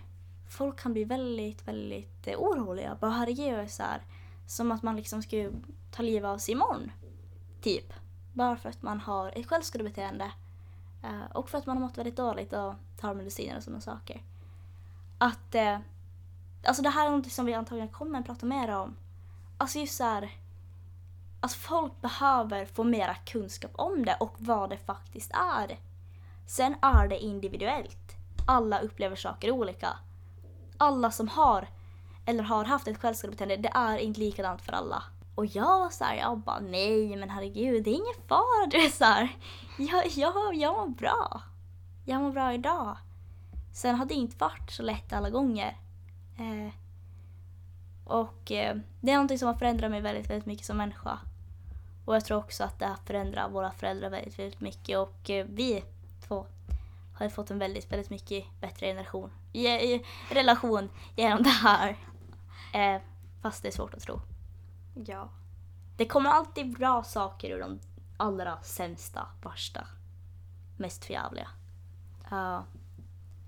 folk 0.50 0.80
kan 0.80 0.94
bli 0.94 1.04
väldigt, 1.04 1.68
väldigt 1.68 2.28
eh, 2.28 2.40
oroliga. 2.40 2.98
Bara 3.02 3.12
herregud, 3.12 3.72
så 3.72 3.84
här, 3.84 4.02
som 4.48 4.72
att 4.72 4.84
man 4.84 4.96
liksom 4.96 5.22
ska 5.22 5.50
ta 5.92 6.04
livet 6.04 6.28
av 6.28 6.38
sig 6.38 6.54
imorgon. 6.54 6.92
Typ. 7.62 7.94
Bara 8.34 8.56
för 8.56 8.70
att 8.70 8.82
man 8.82 9.00
har 9.00 9.40
ett 9.40 9.48
självskadebeteende. 9.48 10.32
Eh, 11.04 11.32
och 11.34 11.50
för 11.50 11.58
att 11.58 11.66
man 11.66 11.78
har 11.78 11.84
mått 11.84 11.98
väldigt 11.98 12.18
dåligt 12.18 12.54
och 12.54 12.74
tar 12.98 13.14
mediciner 13.14 13.58
och 13.58 13.64
sådana 13.64 13.82
saker. 13.82 14.24
Att, 15.18 15.56
eh, 15.56 15.80
alltså 16.64 16.84
det 16.84 16.90
här 16.90 17.08
är 17.08 17.12
något 17.12 17.32
som 17.32 17.46
vi 17.46 17.54
antagligen 17.54 17.90
kommer 17.90 18.20
att 18.20 18.26
prata 18.26 18.46
mer 18.46 18.76
om. 18.76 18.96
Alltså 19.60 19.80
just 19.80 19.98
så 19.98 20.04
här, 20.04 20.32
Alltså 21.42 21.58
folk 21.58 22.02
behöver 22.02 22.66
få 22.66 22.84
mera 22.84 23.16
kunskap 23.16 23.72
om 23.76 24.06
det 24.06 24.18
och 24.20 24.36
vad 24.38 24.70
det 24.70 24.78
faktiskt 24.78 25.32
är. 25.32 25.80
Sen 26.48 26.76
är 26.82 27.08
det 27.08 27.20
individuellt. 27.20 28.16
Alla 28.48 28.80
upplever 28.80 29.16
saker 29.16 29.52
olika. 29.52 29.90
Alla 30.78 31.12
som 31.12 31.28
har 31.28 31.68
eller 32.26 32.44
har 32.44 32.66
haft 32.66 32.88
ett 32.88 33.02
självskadebeteende, 33.02 33.58
det 33.58 33.72
är 33.74 33.98
inte 33.98 34.20
likadant 34.20 34.62
för 34.62 34.74
alla. 34.74 35.04
Och 35.36 35.46
jag 35.46 35.80
var 35.80 35.90
såhär, 35.90 36.16
jag 36.16 36.38
bara 36.38 36.60
nej 36.60 37.16
men 37.16 37.30
herregud 37.30 37.84
det 37.84 37.90
är 37.90 37.94
ingen 37.94 38.28
fara. 38.28 38.68
Du 38.72 38.78
är 38.78 38.90
såhär, 38.90 39.30
jag, 39.78 40.08
jag, 40.08 40.56
jag 40.56 40.78
mår 40.78 40.88
bra. 40.88 41.42
Jag 42.06 42.22
mår 42.22 42.32
bra 42.32 42.54
idag. 42.54 42.98
Sen 43.74 43.96
har 43.96 44.06
det 44.06 44.14
inte 44.14 44.38
varit 44.38 44.72
så 44.72 44.84
lätt 44.84 45.14
alla 45.14 45.30
gånger. 45.30 45.78
Eh, 46.38 46.74
och 48.10 48.52
eh, 48.52 48.78
det 49.02 49.12
är 49.12 49.16
någonting 49.16 49.40
som 49.40 49.48
har 49.48 49.56
förändrat 49.56 49.92
mig 49.92 50.02
väldigt, 50.02 50.30
väldigt 50.30 50.46
mycket 50.46 50.66
som 50.66 50.78
människa. 50.78 51.20
Och 52.06 52.16
jag 52.16 52.26
tror 52.26 52.38
också 52.38 52.64
att 52.64 52.80
det 52.80 52.86
har 52.86 52.96
förändrat 52.96 53.52
våra 53.52 53.72
föräldrar 53.72 54.10
väldigt, 54.10 54.40
väldigt 54.40 54.62
mycket. 54.62 54.98
Och 54.98 55.30
eh, 55.30 55.46
vi 55.50 55.84
två 56.28 56.46
har 57.16 57.30
fått 57.30 57.52
en 57.52 57.60
väldigt, 57.60 57.92
väldigt 57.92 58.10
mycket 58.10 58.46
bättre 58.62 58.88
generation, 58.88 59.32
i, 59.54 59.68
i, 59.68 60.06
relation 60.32 60.90
genom 61.16 61.44
det 61.44 61.50
här. 61.50 61.98
Eh, 62.74 63.02
fast 63.42 63.64
det 63.64 63.70
är 63.70 63.72
svårt 63.72 63.94
att 63.94 64.02
tro. 64.02 64.22
Ja. 65.06 65.30
Det 65.98 66.06
kommer 66.06 66.30
alltid 66.30 66.78
bra 66.78 67.04
saker 67.04 67.50
ur 67.50 67.60
de 67.60 67.80
allra 68.18 68.62
sämsta, 68.62 69.28
värsta, 69.44 69.88
mest 70.78 71.06
förjävliga. 71.06 71.48
Ja. 72.30 72.64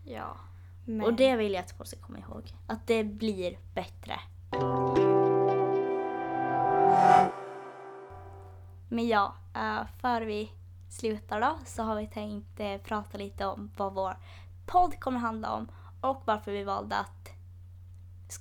Ja. 0.05 0.37
Men, 0.85 1.05
Och 1.05 1.13
det 1.13 1.35
vill 1.35 1.53
jag 1.53 1.63
att 1.63 1.71
folk 1.71 1.89
ska 1.89 1.99
komma 1.99 2.19
ihåg. 2.19 2.53
Att 2.67 2.87
det 2.87 3.03
blir 3.03 3.57
bättre. 3.73 4.19
Men 8.89 9.07
ja, 9.07 9.33
eh, 9.53 9.87
för 10.01 10.21
vi 10.21 10.51
slutar 10.89 11.41
då 11.41 11.57
så 11.65 11.83
har 11.83 11.95
vi 11.95 12.07
tänkt 12.07 12.59
eh, 12.59 12.77
prata 12.77 13.17
lite 13.17 13.45
om 13.45 13.71
vad 13.77 13.93
vår 13.93 14.17
podd 14.65 14.99
kommer 14.99 15.19
handla 15.19 15.53
om 15.53 15.67
och 16.01 16.21
varför 16.25 16.51
vi 16.51 16.63
valde 16.63 16.97
att 16.97 17.29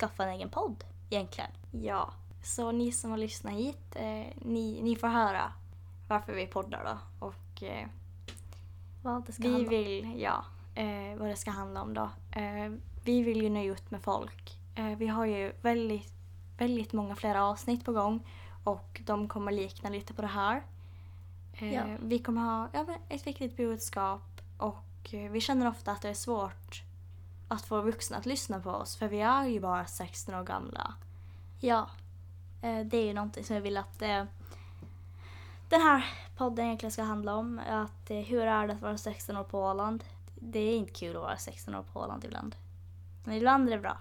skaffa 0.01 0.25
en 0.25 0.31
egen 0.31 0.51
podd 0.51 0.85
egentligen. 1.11 1.51
Ja, 1.70 2.12
så 2.42 2.73
ni 2.73 2.92
som 2.92 3.11
har 3.11 3.18
lyssnat 3.18 3.53
hit, 3.53 3.96
eh, 3.96 4.27
ni, 4.37 4.81
ni 4.83 4.96
får 4.96 5.09
höra 5.09 5.53
varför 6.09 6.33
vi 6.33 6.46
poddar 6.46 6.85
då. 6.85 7.27
Och 7.27 7.62
eh, 7.62 7.88
Vad 9.03 9.27
det 9.27 9.33
ska 9.33 9.42
vi 9.42 9.53
handla 9.53 9.68
om. 9.68 9.85
vill, 9.85 10.20
ja, 10.20 10.44
eh, 10.75 11.18
vad 11.18 11.29
det 11.29 11.37
ska 11.37 11.51
handla 11.51 11.83
om 11.83 11.94
då. 11.94 12.11
Vi 13.05 13.23
vill 13.23 13.42
ju 13.42 13.51
nå 13.51 13.62
ut 13.62 13.90
med 13.90 14.03
folk. 14.03 14.60
Eh, 14.74 14.96
vi 14.98 15.06
har 15.06 15.26
ju 15.26 15.52
väldigt, 15.62 16.12
väldigt 16.59 16.92
många 16.92 17.16
flera 17.16 17.44
avsnitt 17.44 17.85
på 17.85 17.92
gång 17.92 18.26
och 18.64 19.00
de 19.04 19.28
kommer 19.28 19.52
likna 19.52 19.90
lite 19.90 20.14
på 20.14 20.22
det 20.22 20.28
här. 20.28 20.62
Eh, 21.52 21.74
Ja. 21.74 21.85
Vi 22.00 22.18
kommer 22.18 22.40
ha 22.40 22.68
ja, 22.72 22.87
ett 23.09 23.26
viktigt 23.26 23.56
budskap 23.56 24.40
och 24.59 25.14
eh, 25.14 25.30
vi 25.30 25.40
känner 25.40 25.68
ofta 25.68 25.92
att 25.92 26.02
det 26.02 26.09
är 26.09 26.14
svårt 26.14 26.83
att 27.48 27.62
få 27.62 27.80
vuxna 27.80 28.16
att 28.16 28.26
lyssna 28.26 28.61
på 28.61 28.70
oss 28.70 28.96
för 28.96 29.09
vi 29.09 29.20
är 29.20 29.44
ju 29.44 29.61
bara 29.61 29.87
16 29.87 30.35
år 30.35 30.44
gamla. 30.44 30.94
Ja, 31.61 31.90
det 32.61 32.96
är 32.96 33.04
ju 33.04 33.14
någonting 33.14 33.44
som 33.44 33.56
jag 33.56 33.62
vill 33.62 33.76
att 33.76 33.98
den 35.68 35.80
här 35.80 36.04
podden 36.37 36.64
egentligen 36.64 36.92
ska 36.92 37.02
handla 37.02 37.35
om. 37.35 37.61
Att 37.68 38.11
hur 38.11 38.40
är 38.40 38.66
det 38.66 38.72
att 38.72 38.80
vara 38.80 38.98
16 38.98 39.37
år 39.37 39.44
på 39.44 39.61
Åland? 39.61 40.04
Det 40.35 40.59
är 40.59 40.76
inte 40.76 40.92
kul 40.92 41.16
att 41.16 41.22
vara 41.22 41.37
16 41.37 41.74
år 41.74 41.83
på 41.83 42.00
Åland 42.00 42.24
ibland. 42.24 42.56
Men 43.24 43.35
ibland 43.37 43.68
är 43.68 43.72
det 43.72 43.83
bra. 43.83 43.98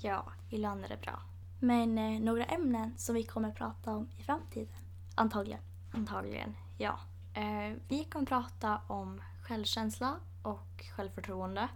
Ja, 0.00 0.24
ibland 0.50 0.84
är 0.84 0.88
det 0.88 1.00
bra. 1.00 1.22
Men 1.60 1.98
eh, 1.98 2.20
några 2.20 2.44
ämnen 2.44 2.94
som 2.96 3.14
vi 3.14 3.22
kommer 3.24 3.50
prata 3.50 3.90
om 3.90 4.08
i 4.18 4.22
framtiden. 4.22 4.74
Antagligen. 5.14 5.60
Antagligen, 5.92 6.56
ja. 6.78 6.98
Eh, 7.34 7.76
vi 7.88 8.04
kommer 8.04 8.26
prata 8.26 8.80
om 8.86 9.22
självkänsla 9.42 10.16
och 10.42 10.84
självförtroende. 10.96 11.68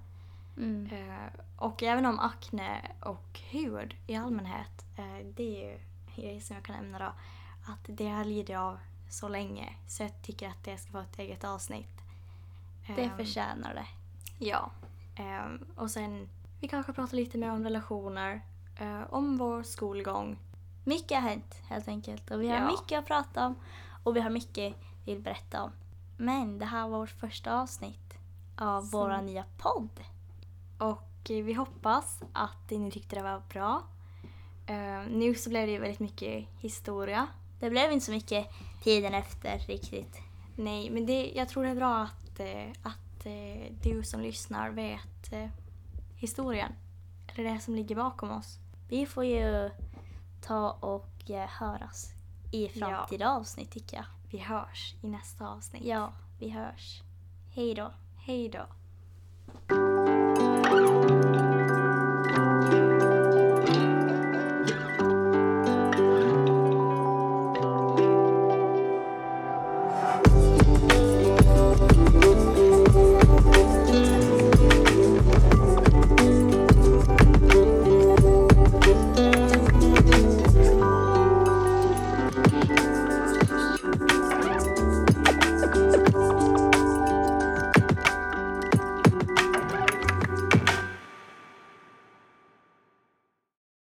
Mm. 0.56 0.86
Eh, 0.86 1.40
och 1.56 1.82
även 1.82 2.06
om 2.06 2.18
akne 2.18 2.92
och 3.00 3.40
hud 3.50 3.94
i 4.06 4.16
allmänhet. 4.16 4.84
Eh, 4.96 5.26
det 5.34 5.42
är 5.64 5.70
ju 5.72 5.78
grejer 6.16 6.40
som 6.40 6.56
jag 6.56 6.64
kan 6.64 6.76
nämna 6.76 6.98
då. 6.98 7.12
Att 7.72 7.80
det 7.86 8.08
har 8.08 8.18
jag 8.18 8.26
lidit 8.26 8.56
av 8.56 8.78
så 9.08 9.28
länge. 9.28 9.76
Så 9.86 10.02
jag 10.02 10.22
tycker 10.22 10.48
att 10.48 10.64
det 10.64 10.78
ska 10.78 10.92
få 10.92 10.98
ett 10.98 11.18
eget 11.18 11.44
avsnitt. 11.44 11.96
Det 12.86 13.04
Ehm, 13.04 13.16
förtjänar 13.16 13.74
det. 13.74 13.86
Ja. 14.44 14.70
Ehm, 15.16 15.64
och 15.76 15.90
sen, 15.90 16.28
vi 16.60 16.68
kanske 16.68 16.92
pratar 16.92 17.16
lite 17.16 17.38
mer 17.38 17.50
om 17.50 17.64
relationer. 17.64 18.40
eh, 18.80 19.02
om 19.10 19.36
vår 19.38 19.62
skolgång. 19.62 20.38
Mycket 20.84 21.22
har 21.22 21.28
hänt 21.28 21.62
helt 21.68 21.88
enkelt. 21.88 22.30
Och 22.30 22.42
vi 22.42 22.48
har 22.48 22.56
Ja. 22.56 22.66
mycket 22.70 22.98
att 22.98 23.06
prata 23.06 23.46
om. 23.46 23.54
Och 24.04 24.16
vi 24.16 24.20
har 24.20 24.30
mycket 24.30 24.74
vi 25.04 25.14
vill 25.14 25.22
berätta 25.22 25.62
om. 25.62 25.70
Men 26.16 26.58
det 26.58 26.64
här 26.66 26.88
var 26.88 26.98
vårt 26.98 27.10
första 27.10 27.60
avsnitt 27.60 28.18
av 28.56 28.80
Som- 28.82 29.00
vår 29.00 29.22
nya 29.22 29.44
podd. 29.58 30.00
Och 30.78 31.02
vi 31.28 31.52
hoppas 31.52 32.20
att 32.32 32.70
ni 32.70 32.90
tyckte 32.90 33.16
det 33.16 33.22
var 33.22 33.42
bra. 33.52 33.82
Eh, 34.66 35.02
nu 35.10 35.34
så 35.34 35.50
blev 35.50 35.66
det 35.66 35.72
ju 35.72 35.78
väldigt 35.78 36.00
mycket 36.00 36.48
historia. 36.58 37.26
Det 37.60 37.70
blev 37.70 37.92
inte 37.92 38.06
så 38.06 38.12
mycket 38.12 38.46
tiden 38.82 39.14
efter 39.14 39.58
riktigt. 39.58 40.16
Nej, 40.56 40.90
men 40.90 41.06
det, 41.06 41.32
jag 41.36 41.48
tror 41.48 41.64
det 41.64 41.70
är 41.70 41.74
bra 41.74 41.96
att, 42.02 42.40
eh, 42.40 42.70
att 42.82 43.26
eh, 43.26 43.72
du 43.82 44.02
som 44.02 44.20
lyssnar 44.20 44.70
vet 44.70 45.32
eh, 45.32 45.48
historien. 46.20 46.72
Eller 47.26 47.54
det 47.54 47.60
som 47.60 47.74
ligger 47.74 47.96
bakom 47.96 48.30
oss. 48.30 48.58
Vi 48.88 49.06
får 49.06 49.24
ju 49.24 49.70
ta 50.40 50.70
och 50.70 51.30
eh, 51.30 51.48
höras 51.48 52.12
i 52.52 52.68
framtida 52.68 53.30
avsnitt 53.30 53.70
tycker 53.70 53.96
jag. 53.96 54.06
Vi 54.30 54.38
hörs 54.38 54.94
i 55.02 55.08
nästa 55.08 55.48
avsnitt. 55.48 55.84
Ja, 55.84 56.12
vi 56.38 56.50
hörs. 56.50 57.02
Hej 57.54 57.74
då. 57.74 57.92
Hej 58.16 58.48
då. 58.48 58.66